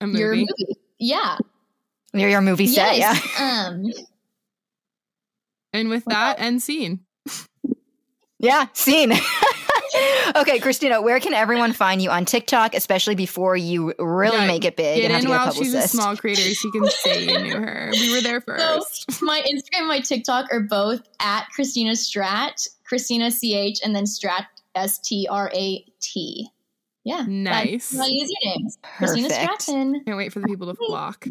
[0.00, 0.46] A your movie.
[0.58, 0.76] movie.
[0.98, 1.36] Yeah.
[2.14, 3.18] You're your movie set, yeah.
[3.38, 3.84] Um
[5.72, 7.00] And with that, end scene.
[8.38, 9.12] Yeah, scene.
[10.36, 14.64] okay, Christina, where can everyone find you on TikTok, especially before you really Yeah, make
[14.64, 15.94] it big Get and have in to get a while she's a publicist?
[15.94, 17.88] small creator so you can say you knew her.
[17.92, 19.22] We were there So first.
[19.22, 24.44] my Instagram and my TikTok are both at Christina Strat, Christina CH, and then Strat
[24.74, 26.46] S T R A T.
[27.04, 27.24] Yeah.
[27.26, 27.88] Nice.
[27.88, 28.76] That's my usernames.
[28.98, 29.62] Christina Perfect.
[29.62, 30.04] Stratton.
[30.04, 31.26] Can't wait for the people to flock.